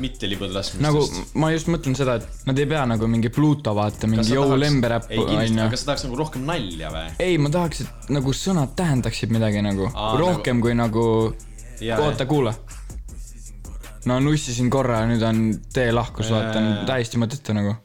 [0.00, 0.82] mitte libude laskmist.
[0.84, 1.02] nagu
[1.40, 4.70] ma just mõtlen seda, et nad ei pea nagu mingi Pluto vaata, mingi Joe ei
[4.70, 5.76] kindlasti, onju aga.
[5.76, 7.06] sa tahaks nagu rohkem nalja või?
[7.18, 11.34] ei, ma tahaks, et nagu sõnad tähendaksid midagi nagu Aa, rohkem kui nagu,
[11.98, 12.54] oota, kuula.
[14.08, 17.76] no nussisin korra ja nüüd on tee lahkus, vaata, täiesti mõttetu nagu.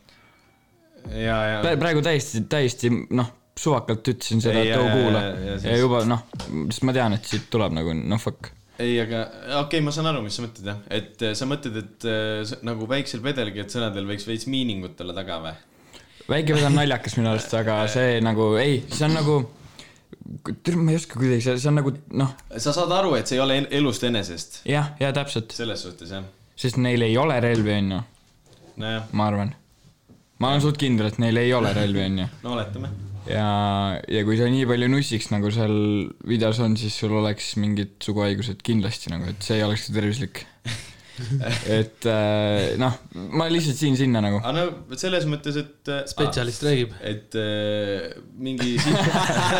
[1.12, 1.76] ja, ja.
[1.80, 6.26] praegu täiesti, täiesti noh, suvakalt ütlesin seda, et oo kuula ja siis- juba noh,
[6.70, 8.52] sest ma tean, et siit tuleb nagu noh, fuck.
[8.80, 11.80] ei, aga okei okay,, ma saan aru, mis sa mõtled jah, et äh, sa mõtled,
[11.80, 15.56] et äh, nagu väiksel vedelgi, et sõnadel võiks veits miiningut olla taga või?
[16.30, 19.40] väike vend on naljakas minu arust, aga see nagu ei, see on nagu,
[20.76, 23.46] ma ei oska kuidagi, see, see on nagu noh, sa saad aru, et see ei
[23.46, 26.28] ole elust enesest, jah, ja täpselt, selles suhtes jah,
[26.60, 28.02] sest neil ei ole relvi, onju,
[28.84, 29.56] ma arvan.
[30.42, 32.28] Ma olen suht kindel, et neil ei ole relvi, onju.
[32.46, 32.92] no oletame.
[33.30, 33.48] ja,
[34.12, 35.78] ja kui sa nii palju nussiks, nagu seal
[36.28, 40.46] videos on, siis sul oleks mingid suguhaigused kindlasti nagu, et see ei oleks tervislik.
[41.80, 42.96] et äh, noh,
[43.40, 44.42] ma lihtsalt siin-sinna nagu.
[44.44, 46.98] aga no selles mõttes, et äh, spetsialist räägib.
[47.00, 48.76] et äh, mingi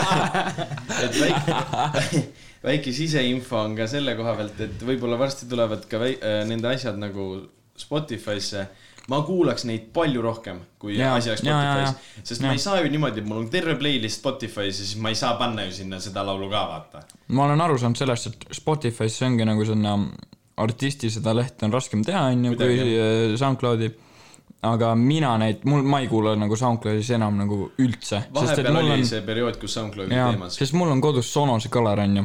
[1.06, 2.26] et väike
[2.66, 6.72] väike siseinfo on ka selle koha pealt, et võib-olla varsti tulevad ka väi- äh, nende
[6.72, 7.46] asjad nagu
[7.76, 8.66] Spotify'sse.
[9.12, 12.48] Ma kuulaks neid palju rohkem, kui Jaa, asi oleks Spotify's, sest jaa.
[12.48, 15.20] ma ei saa ju niimoodi, et mul on terve playlist Spotify's ja siis ma ei
[15.20, 17.04] saa panna ju sinna seda laulu ka vaata.
[17.28, 20.00] ma olen aru saanud sellest, et Spotify'sse ongi nagu sinna
[20.58, 22.98] artisti seda lehte on raskem teha, onju, kui Kuidagi.
[22.98, 23.94] äh, SoundCloudi.
[24.66, 28.24] aga mina neid, mul, ma ei kuula nagu SoundCloudis enam nagu üldse.
[28.34, 29.04] vahepeal oli on...
[29.06, 30.58] see periood, kus SoundCloud oli jaa, teemas.
[30.58, 32.24] sest mul on kodus Sonose Color onju,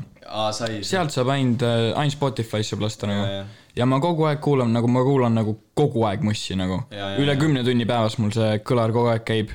[0.87, 3.43] sealt saab ainult, ainult Spotify'sse lasta nagu.
[3.77, 7.19] Ja ma kogu aeg kuulan nagu ma kuulan nagu kogu aeg mussi nagu Jaa, jaa,
[7.23, 7.41] üle jaa.
[7.41, 9.53] kümne tunni päevas mul see kõlar kogu aeg käib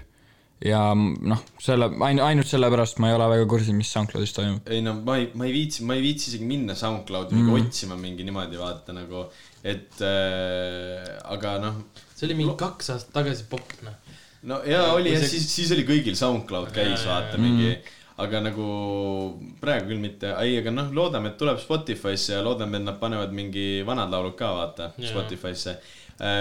[0.65, 4.69] ja noh, selle ain-, ainult sellepärast ma ei ole väga kursis, mis SoundCloudis toimub.
[4.71, 7.51] ei no ma ei, ma ei viitsi, ma ei viitsi isegi minna SoundCloudi mm.
[7.59, 9.25] otsima mingi niimoodi vaata nagu,
[9.63, 11.83] et äh, aga noh,
[12.15, 13.99] see oli mingi kaks aastat tagasi popp, noh.
[14.51, 17.75] no ja oli see- siis, siis oli kõigil SoundCloud käis Jaa, vaata mingi,
[18.23, 18.65] aga nagu
[19.59, 23.35] praegu küll mitte, ei, aga noh, loodame, et tuleb Spotify'sse ja loodame, et nad panevad
[23.35, 25.11] mingi vanad laulud ka vaata Jaa.
[25.11, 25.75] Spotify'sse.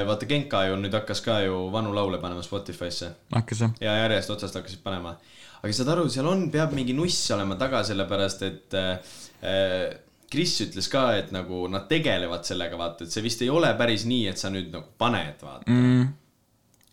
[0.06, 3.74] vaata Genka ju nüüd hakkas ka ju vanu laule panema Spotify'sse hakkas jah?
[3.82, 5.16] ja järjest otsast hakkasid panema.
[5.62, 9.94] aga saad aru, seal on, peab mingi nuss olema taga, sellepärast et äh,
[10.34, 14.06] Kris ütles ka, et nagu nad tegelevad sellega, vaata, et see vist ei ole päris
[14.08, 16.06] nii, et sa nüüd nagu paned, vaata mm,.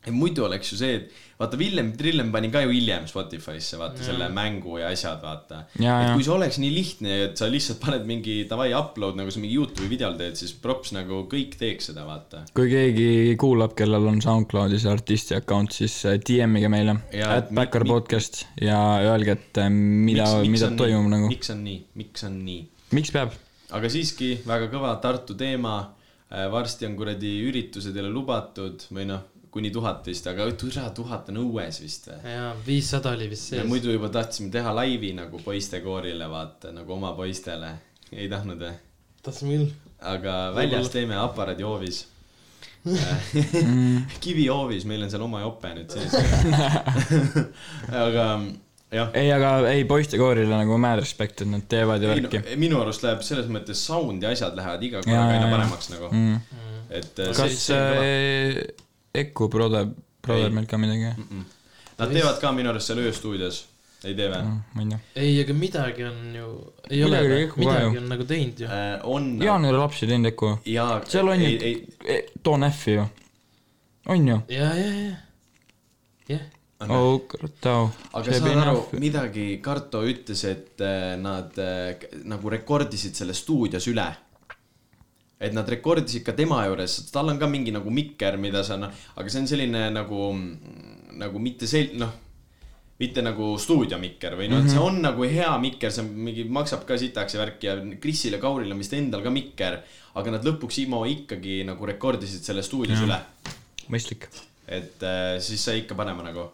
[0.05, 4.03] Ja muidu oleks ju see, et vaata, Villem Trillem pani ka ju hiljem Spotify'sse vaata
[4.05, 5.63] selle mängu ja asjad, vaata.
[5.77, 9.41] Et kui see oleks nii lihtne, et sa lihtsalt paned mingi davai upload nagu sa
[9.41, 12.43] mingi Youtube'i videol teed, siis props nagu kõik teeks seda, vaata.
[12.57, 16.97] kui keegi kuulab, kellel on SoundCloudis artisti account, siis äh, DM-ige meile,
[17.27, 21.15] at Backer podcast ja öelge, et äh, mida, mida on toimub nii?
[21.15, 21.31] nagu.
[21.31, 22.61] miks on nii, miks on nii?
[22.97, 23.37] miks peab?
[23.71, 25.79] aga siiski väga kõva Tartu teema.
[26.51, 31.41] varsti on kuradi üritused jälle lubatud või noh, kuni tuhat vist, aga türa tuhat on
[31.43, 32.19] õues vist või?
[32.35, 33.65] jaa, viissada oli vist sees.
[33.67, 37.73] muidu juba tahtsime teha laivi nagu poistekoorile, vaata nagu oma poistele.
[38.13, 38.73] ei tahtnud või?
[39.23, 39.69] tahtsime küll.
[40.13, 42.05] aga väljas teeme aparaadihoovis.
[44.23, 46.15] kivihoovis, meil on seal oma jope nüüd sees.
[48.05, 48.25] aga
[48.91, 52.55] jah, ei, aga ei poistekoorile nagu mad respect, et nad teevad ju ei no värki.
[52.61, 56.09] minu arust läheb selles mõttes sound ja asjad lähevad iga korraga aina paremaks nagu.
[56.15, 56.39] Mm.
[56.89, 59.87] et äh, kas see- see Eku Brother,
[60.21, 60.53] Brother Ei.
[60.55, 61.11] meil ka midagi?
[61.97, 63.57] Nad teevad ka minu arust seal ööstuudios,
[64.07, 64.53] ei tee või?
[64.73, 64.99] ma ei tea.
[65.19, 66.47] ei, aga midagi on ju,
[66.87, 68.69] ei Midagi ole midagi on nagu teinud ju.
[68.71, 69.27] Äh, on.
[69.43, 70.53] Jaan ei ole lapsi teinud Eku.
[71.11, 71.75] seal on ju
[72.45, 73.05] Don F-i ju.
[74.15, 74.39] on ju?
[74.55, 75.13] ja, ja, ja,
[76.31, 76.47] jah.
[76.87, 77.21] oh
[77.61, 77.91] tau.
[78.13, 84.07] aga saan aru, midagi Karto ütles, et äh, nad äh, nagu rekordisid selle stuudios üle.
[85.41, 88.91] Et nad rekordisid ka tema juures, tal on ka mingi nagu mikker, mida sa noh,
[89.17, 90.27] aga see on selline nagu,
[91.17, 92.11] nagu mitte sel-, noh,
[93.01, 94.75] mitte nagu stuudiomikker või noh mm, -hmm.
[94.75, 98.37] see on nagu hea mikker, see on mingi, maksab ka sitaks ja värki ja Krisil
[98.37, 99.79] ja Kauril on vist endal ka mikker,
[100.21, 103.09] aga nad lõpuks IMO ikkagi nagu rekordisid selle stuudios mm -hmm.
[103.09, 103.57] üle
[103.95, 104.29] mõistlik.
[104.67, 106.51] et äh, siis sai ikka panema nagu.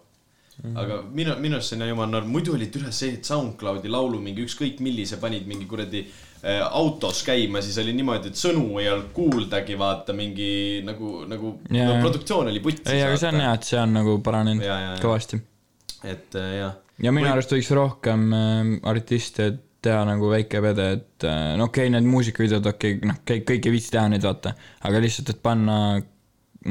[0.76, 4.20] aga minu, minu arust see on jumala norm, muidu oli üles see, et SoundCloudi laulu
[4.20, 6.08] mingi ükskõik millise panid mingi kuradi
[6.56, 11.90] autos käima, siis oli niimoodi, et sõnu ei olnud kuuldagi, vaata mingi nagu, nagu Jaa,
[11.90, 12.88] no, produktsioon oli putsis.
[12.94, 14.68] ei, aga see on hea, et see on nagu paranenud
[15.04, 15.42] kõvasti.
[16.08, 16.76] et äh, jah.
[17.04, 19.50] ja minu Või- arust võiks rohkem äh, artiste
[19.84, 23.58] teha nagu väike pede, et äh, no okei okay,, need muusikavideod, okei okay,, noh, kõik,
[23.58, 24.56] ei viitsi teha neid, vaata.
[24.88, 25.78] aga lihtsalt, et panna,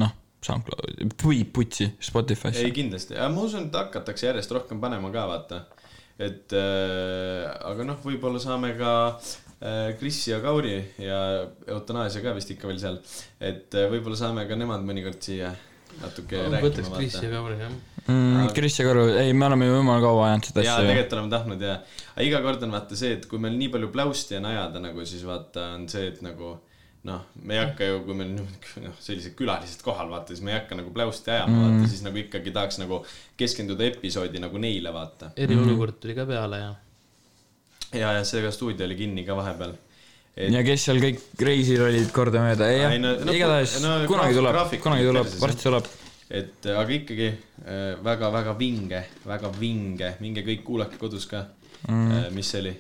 [0.01, 2.75] noh, SoundCloudi, või putsi, Spotify'sse ei.
[2.77, 5.65] kindlasti, ma usun, et hakatakse järjest rohkem panema ka vaata.
[6.17, 9.35] et äh, aga noh, võib-olla saame ka äh,
[10.01, 11.19] Kris ja Kauri ja
[11.67, 12.99] Eutanaasia ka vist ikka veel seal.
[13.41, 15.55] et äh, võib-olla saame ka nemad mõnikord siia
[16.03, 17.31] natuke võtaks rääkima Kris ja.
[17.33, 17.73] Kauri jah.
[18.05, 18.53] mm,.
[18.57, 20.93] Kris ja Karu, ei, me oleme ju jumala kaua ajanud seda jaa, asja ju.
[20.93, 21.81] tegelikult oleme tahtnud ja,
[22.13, 25.09] aga iga kord on vaata see, et kui meil nii palju pläusti on ajada nagu,
[25.09, 26.57] siis vaata on see, et nagu
[27.07, 30.59] noh, me ei hakka ju, kui meil noh, sellised külalised kohal vaata, siis me ei
[30.59, 33.05] hakka nagu pläusti ajama mm., vaata siis nagu ikkagi tahaks nagu
[33.41, 35.33] keskenduda episoodi nagu neile vaata.
[35.47, 36.75] eriolukord tuli ka peale ja.
[38.01, 39.75] ja, ja seega stuudio oli kinni ka vahepeal.
[40.37, 45.09] ja kes seal kõik reisil olid kordamööda, ei jah no- igatahes no kunagi tuleb kunagi
[45.09, 45.89] tuleb varsti tuleb.
[46.41, 47.31] et äh, aga ikkagi
[48.05, 51.47] väga-väga vinge, väga vinge, minge kõik kuulake kodus ka
[51.89, 52.31] mm..
[52.37, 52.77] mis see oli,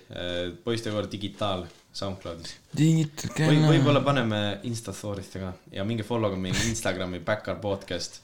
[0.64, 1.64] poistekoor digitaal
[1.96, 2.54] SoundCloudis.
[2.76, 8.20] või võib-olla paneme Insta story'sse ka ja minge follow ga meie Instagrami Backar podcast.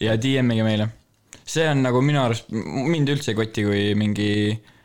[0.00, 0.90] ja DM-ige meile.
[1.44, 4.76] see on nagu minu arust, mind üldse ei koti, kui mingi äh,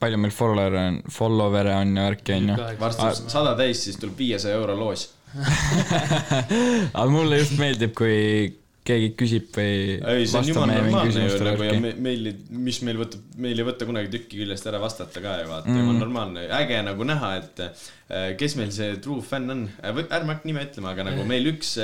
[0.00, 2.56] palju meil follower'e on, follower'e on ja värki on ju.
[2.80, 5.08] varsti saab sada täis, siis tuleb viiesaja euro loos.
[6.98, 8.16] aga mulle just meeldib, kui
[8.86, 11.76] keegi küsib või ei, see on vastab jumala meie mingi normaalne ju küsimustele nagu ja
[11.82, 12.30] me, meil,
[12.68, 15.76] mis meil võtab, meil ei võta kunagi tükki küljest ära vastata ka ju vaata mm.,
[15.76, 15.82] Mm.
[15.84, 20.46] jumala normaalne, äge nagu näha, et äh, kes meil see true fänn on, ärme hakka
[20.48, 21.74] nime ütlema, aga nagu meil üks,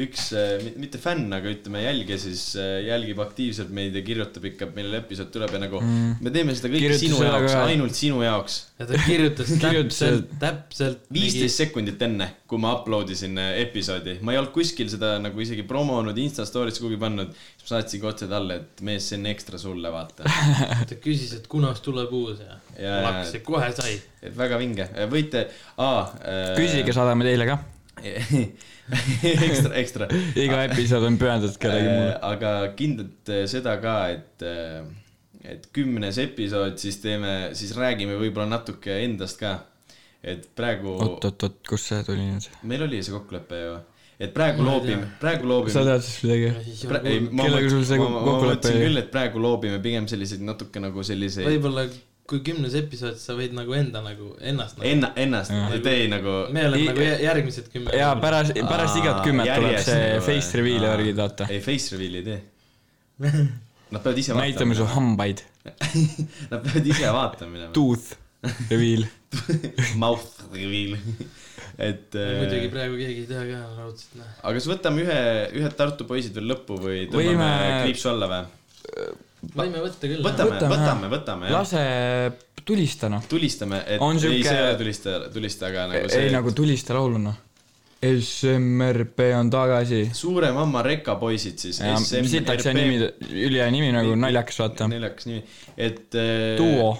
[0.00, 4.44] üks äh, mi- mitte fänn, aga ütleme jälgija siis äh, jälgib aktiivselt meid ja kirjutab
[4.50, 6.18] ikka, millal episood tuleb ja nagu mm.
[6.24, 8.58] me teeme seda kõike Kirjutas sinu jaoks ainult sinu jaoks.
[8.80, 11.06] ja ta kirjutas täpselt, täpselt.
[11.14, 15.40] viisteist sekundit enne, kui ma upload isin äh, episoodi, ma ei olnud kuskil seda nagu
[15.44, 19.28] isegi promonud, Insta story'sse kuhugi pannud, siis ma saatsin otse talle, et mees, see on
[19.30, 20.24] ekstra sulle, vaata.
[20.88, 23.98] ta küsis, et kunas tuleb uus ja, Ja, ja kohe sai.
[24.24, 25.44] et väga vinge, võite,
[25.76, 26.54] aa äh,.
[26.56, 27.58] küsige, saadame teile ka.
[28.00, 30.08] ekstra, ekstra.
[30.46, 32.14] iga episood on pühendatud kellelegi muule.
[32.30, 34.46] aga kindlalt äh, seda ka, et,
[35.44, 39.58] et kümnes episood, siis teeme, siis räägime võib-olla natuke endast ka.
[40.24, 42.48] et praegu, oot, oot, oot, kust see tuli nüüd?
[42.72, 43.76] meil oli see kokkulepe ju,
[44.20, 45.86] et praegu loobime praegu sa loobime.
[45.88, 47.08] tead siis midagi?
[47.14, 48.84] ei, ma Kellega sul see ma- ma kokkulepe mõtlesin oli?
[48.86, 51.86] küll, et praegu loobime pigem selliseid natuke nagu selliseid võib-olla
[52.30, 54.86] kui kümnes episood, sa võid nagu enda nagu, ennast nagu.
[54.86, 57.90] enna-, ennast, et ei nagu me oleme I- nagu jä- järgmised kümme.
[57.96, 60.96] jaa, pärast, pärast igat kümmet tuleb see nagu, face reveal ja aa.
[61.00, 61.48] värgid, vaata.
[61.50, 62.40] ei, face reveal'i ei tee.
[63.90, 64.94] Nad peavad ise näitame su vaatama.
[64.94, 65.42] hambaid.
[66.52, 67.72] Nad peavad ise vaatama minema.
[67.80, 68.14] Tooth
[68.70, 69.04] reveal.
[70.04, 70.94] Mouth reveal.
[71.80, 72.14] et.
[72.14, 74.30] muidugi praegu keegi ei tea ka raudselt, noh.
[74.42, 75.18] aga kas võtame ühe,
[75.60, 78.44] ühed Tartu poisid veel lõppu või tõmbame Võime- kriipsu alla või?
[79.56, 80.22] võime võtta küll.
[80.24, 81.84] võtame, Võtame, võtame, võtame lase
[82.64, 83.22] tulista noh.
[83.28, 86.30] tulistame, et On ei, siuke- see ei ole tulista, tulista, aga nagu ei see.
[86.34, 87.38] nagu tulista laulu noh.
[88.00, 90.06] SMRP on tagasi.
[90.16, 91.80] suure mamma reka poisid siis.
[92.06, 92.96] sitaks see nimi,
[93.28, 94.88] ülihea nimi nagu naljakas vaata.
[94.88, 95.42] naljakas nimi,
[95.76, 96.06] et.
[96.16, 96.94] äh, duo.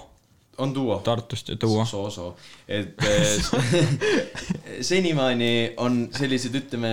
[0.61, 0.99] On duo.
[1.05, 1.85] Tartust ja duo.
[1.89, 2.35] soo-soo,
[2.69, 4.11] et eh,
[4.91, 5.51] senimaani
[5.83, 6.93] on sellised, ütleme,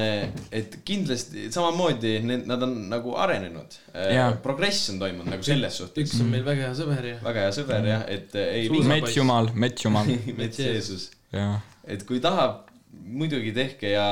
[0.55, 4.31] et kindlasti samamoodi need, nad on nagu arenenud Jaa..
[4.43, 6.07] progress on toimunud nagu selles suhtes.
[6.07, 9.17] üks on meil väga hea sõber ja väga hea sõber jah, et eh, ei Mets
[9.17, 10.09] Jumal, Mets Jumal,
[10.39, 11.09] mets Jeesus,
[11.87, 12.63] et kui tahab,
[13.07, 14.05] muidugi tehke ja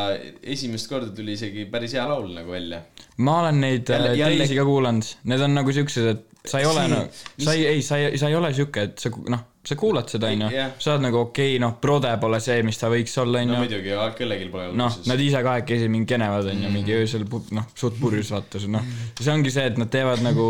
[0.44, 2.84] esimest korda tuli isegi päris hea laul nagu välja.
[3.18, 6.62] ma olen neid Jälle- jälle, jälle- teisi ka kuulanud, need on nagu siuksed, et sa
[6.62, 9.44] ei ole nagu, sa ei, ei, sa ei, sa ei ole siuke, et sa noh,
[9.66, 10.50] sa kuulad seda, onju
[10.80, 13.62] sa oled nagu okei okay,, noh, Prode pole see, mis ta võiks olla, no onju.
[13.64, 17.26] muidugi, kellelgi pole noh, nad ise kahekesi mingi kenevad, onju, mingi öösel,
[17.58, 18.86] noh, suht purjus vaata, noh.
[19.20, 20.50] see ongi see, et nad teevad nagu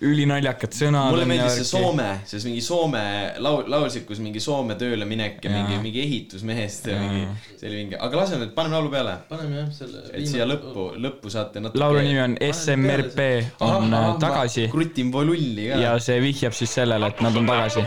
[0.00, 1.12] ülinaljakad sõnad.
[1.12, 3.02] mulle meeldis see Soome, siis mingi Soome
[3.44, 5.60] laul, laulsid, kus mingi Soome tööle minek ja Jaa.
[5.60, 7.06] mingi, mingi ehitusmehest ja Jaa.
[7.06, 9.16] mingi, see oli vinge, aga laseme paneme laulu peale.
[9.28, 11.82] paneme jah selle et siia lõppu, lõppu saate natuke.
[11.82, 13.26] laulu nimi on SMRP
[13.66, 15.82] on äh, tagasi krutin volulli ka.
[15.84, 17.84] ja see vihjab siis sellele, et nad on tagasi.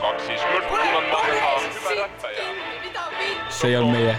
[3.63, 4.15] See ei olnud meie.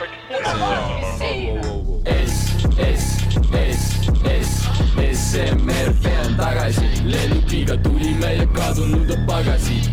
[5.34, 9.90] SMRP on tagasi, lennukiga tulime ja kadunud on pagasid.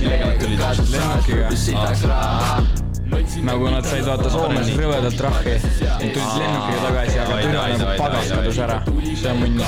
[0.00, 0.58] millega nad tulid?
[0.90, 2.85] lennukiga, sitaks raha.
[3.42, 5.54] Nagu nad said vaata Soomes rõvedalt trahvi,
[6.00, 8.78] tulid lennukiga tagasi, aga türa nagu pagas kadus ära.
[9.16, 9.60] see on munn.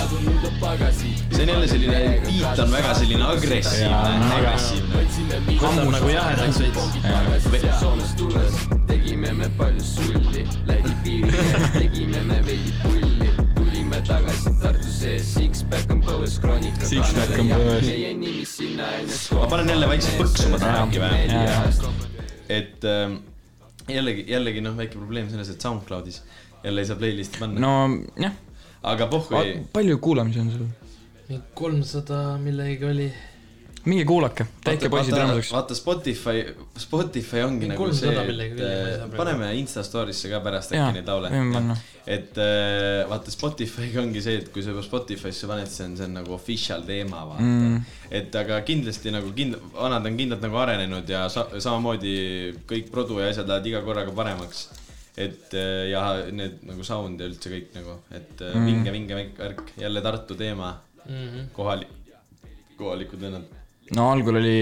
[1.31, 5.41] see on jälle selline, beat on väga selline agressiivne agressiivne.
[5.61, 7.79] võtab nagu jahedaks veits.
[8.89, 11.33] Tegime me palju sulli, Läti piiril
[11.73, 13.31] tegime me veidi pulli.
[13.55, 16.87] tulime tagasi Tartusse, Sixpack on põues, Kroonika.
[16.87, 17.87] Sixpack on põues.
[19.33, 22.07] ma panen jälle väikse põksuma täna äkki või?
[22.49, 23.21] et ähm,
[23.89, 26.23] jällegi, jällegi noh, väike probleem selles, et SoundCloudis
[26.65, 28.05] jälle ei saa playlist'i panna no..
[28.21, 28.37] jah,
[28.83, 30.69] aga pohhu ei, palju kuulamisi on sul?
[31.55, 33.09] kolmsada millegagi oli.
[33.87, 35.51] Minge kuulake, tehke poisid rõõmsaks.
[35.55, 36.43] vaata Spotify,
[36.81, 41.31] Spotify ongi nagu see, 300 et äh, paneme Insta story'sse ka pärast äkki neid laule
[42.09, 46.09] et äh, vaata Spotify'ga ongi see, et kui sa juba Spotify'sse paned, see on, see
[46.09, 47.95] on nagu official teema, vaata mm..
[48.21, 52.19] et aga kindlasti nagu kind-, vanad on kindlalt nagu arenenud ja sa-, samamoodi
[52.69, 54.67] kõik produ ja asjad lähevad iga korraga paremaks
[55.19, 58.69] et äh, ja need nagu sound ja üldse kõik nagu, et mm.
[58.69, 60.77] vinge, vinge värk, jälle Tartu teema,
[61.09, 61.49] Mhm.
[61.57, 61.89] kohalik,
[62.77, 63.58] kohalikud vennad
[63.97, 64.59] no algul oli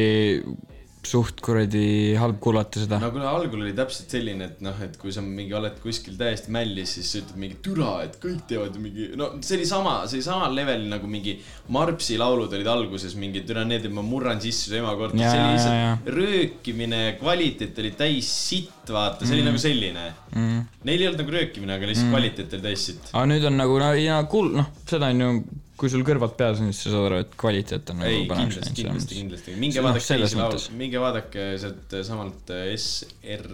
[1.07, 2.99] suht kuradi halb kuulata seda.
[3.03, 6.53] no kuule, algul oli täpselt selline, et noh, et kui sa mingi oled kuskil täiesti
[6.55, 9.97] mällis, siis sa ütled mingi türa, et kõik teevad ju mingi, no see oli sama,
[10.07, 11.37] see oli samal levelil nagu mingi
[11.75, 15.43] Marpsi laulud olid alguses mingi türa need, et ma murran sisse su ema korda, see
[15.43, 20.67] oli lihtsalt röökimine, kvaliteet oli täis sitt, vaata, see oli nagu selline Mm.
[20.85, 23.07] Neil ei olnud nagu röökimine, aga lihtsalt kvaliteet oli täis sitt.
[23.13, 25.29] aga nüüd on nagu, no ja kuul-, noh, seda on ju,
[25.77, 28.57] kui sul kõrvad peas on, siis sa saad aru, et kvaliteet on ei, nagu paremaks
[28.57, 33.49] kindlasti, kindlasti, kindlasti, minge noh, vaadake selles teisi laule minge vaadake sealt samalt äh, SR,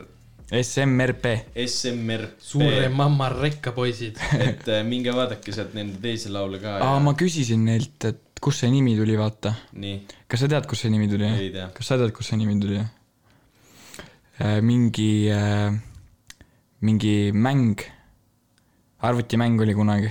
[0.62, 1.32] SMRP,
[1.64, 2.44] SMRP.
[2.52, 4.20] suure mamma rekkapoisid.
[4.46, 8.62] et äh, minge vaadake sealt nende teisi laule ka aa, ma küsisin neilt, et kust
[8.62, 9.54] see nimi tuli, vaata.
[9.82, 10.00] nii,
[10.30, 11.26] kas sa tead, kust see nimi tuli?
[11.26, 12.82] Ei kas sa tead, kust see nimi tuli?
[14.42, 15.28] mingi,
[16.82, 17.84] mingi mäng,
[19.06, 20.10] arvutimäng oli kunagi.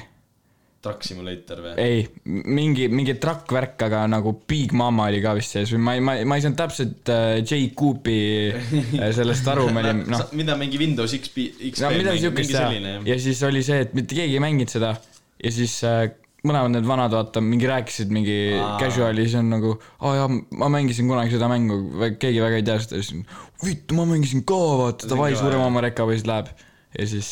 [0.82, 1.74] Truck Simulator või?
[1.82, 6.06] ei, mingi, mingi trakkvärk, aga nagu Big Mama oli ka vist sees või ma ei,
[6.06, 8.18] ma ei, ma ei saanud täpselt äh, J Coopi
[8.50, 12.74] äh, sellest aru, me olime, noh, mida mingi Windows XP, XP no midagi siukest jah,
[13.08, 14.96] ja siis oli see, et mitte keegi ei mänginud seda
[15.42, 16.10] ja siis äh,
[16.48, 18.80] mõlemad need vanad, vaata, mingi rääkisid mingi Aa.
[18.82, 21.78] casual'i, siis on nagu, aa jaa, ma mängisin kunagi seda mängu,
[22.22, 23.22] keegi väga ei tea seda, siis
[23.62, 25.70] vittu, ma mängisin ka, vaata, davai, kõva, suurem jah.
[25.70, 26.50] oma rekkapoiss läheb.
[26.98, 27.30] ja siis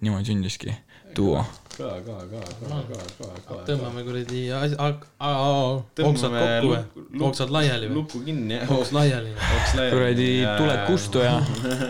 [0.00, 0.72] niimoodi sündiski
[1.16, 1.44] duo.
[1.76, 3.58] ka, ka, ka, ka, ka, ka, ka.
[3.68, 4.92] tõmbame kuradi asja,
[6.08, 6.80] oksad kokku või?
[7.28, 7.98] oksad laiali või?
[8.00, 8.72] luku kinni, jah.
[8.78, 9.34] oks laiali.
[9.74, 11.36] kuradi tuled kustu ja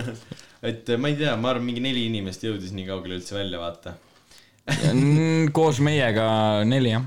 [0.71, 3.95] et ma ei tea, ma arvan, mingi neli inimest jõudis nii kaugele üldse välja, vaata.
[4.67, 7.05] Mm, koos meiega neli jah.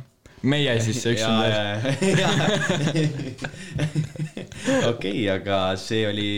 [0.47, 1.57] meie siis see üks on veel.
[4.93, 6.29] okei, aga see oli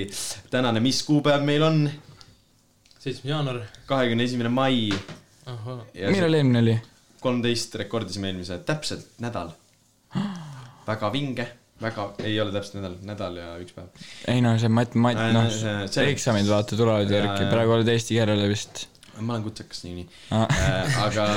[0.49, 1.83] tänane, mis kuupäev meil on?
[2.97, 3.61] seitsmes jaanuar.
[3.89, 4.89] kahekümne esimene mai.
[6.11, 6.77] Millal eelmine oli?
[7.21, 9.51] kolmteist rekordisime eelmise, täpselt nädal.
[10.87, 11.45] väga vinge,
[11.81, 14.07] väga, ei ole täpselt nädal, nädal ja üks päev.
[14.31, 18.49] ei no see mat-, mat-, Äh, noh eksamid vaata tulevad järgi, praegu oled eesti keelele
[18.51, 18.87] vist.
[19.19, 20.47] ma olen kutsekas niikuinii Aa.
[20.49, 20.99] äh,.
[21.05, 21.27] aga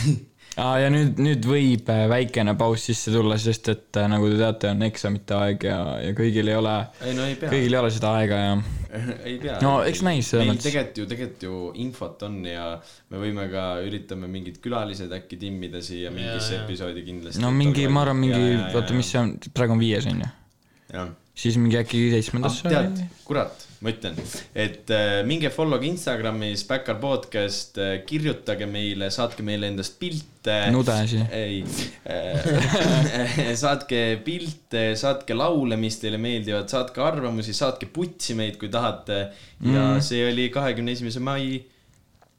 [0.60, 4.38] aa, ja nüüd, nüüd võib äh, väikene paus sisse tulla, sest et äh, nagu te
[4.40, 7.80] teate, on eksamite aeg ja, ja kõigil ei ole, ei no ei pea, kõigil ei
[7.80, 8.54] ole seda aega ja
[9.28, 9.58] ei pea.
[9.64, 10.68] No eks näis selles meil mõttes.
[10.70, 12.70] tegelikult ju, tegelikult ju infot on ja
[13.12, 17.44] me võime ka, üritame mingid külalised äkki timmida siia mingisse episoodi kindlasti.
[17.44, 21.06] no mingi, ma arvan, mingi, oota, mis see on, praegu on viies on ju?
[21.36, 22.76] siis mingi äkki seitsmendasse ah,.
[22.78, 24.16] tead, kurat, ma ütlen,
[24.56, 30.56] et äh, minge follow'ge Instagramis Backar podcast äh,, kirjutage meile, saatke meile endast pilte.
[30.72, 31.20] Nudesi.
[31.34, 31.60] ei
[32.08, 39.20] äh, saatke pilte, saatke laule, mis teile meeldivad, saatke arvamusi, saatke putsi meid, kui tahate.
[39.60, 40.04] ja mm.
[40.04, 41.60] see oli kahekümne esimese mai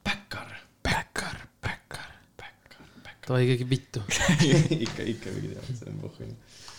[0.07, 0.47] Backar.
[0.83, 2.09] Backar, Backar,
[2.39, 3.27] Backar, Backar.
[3.27, 4.03] davai, keegi vittu.
[4.85, 6.31] ikka, ikka pidi teadma, see on pohhu.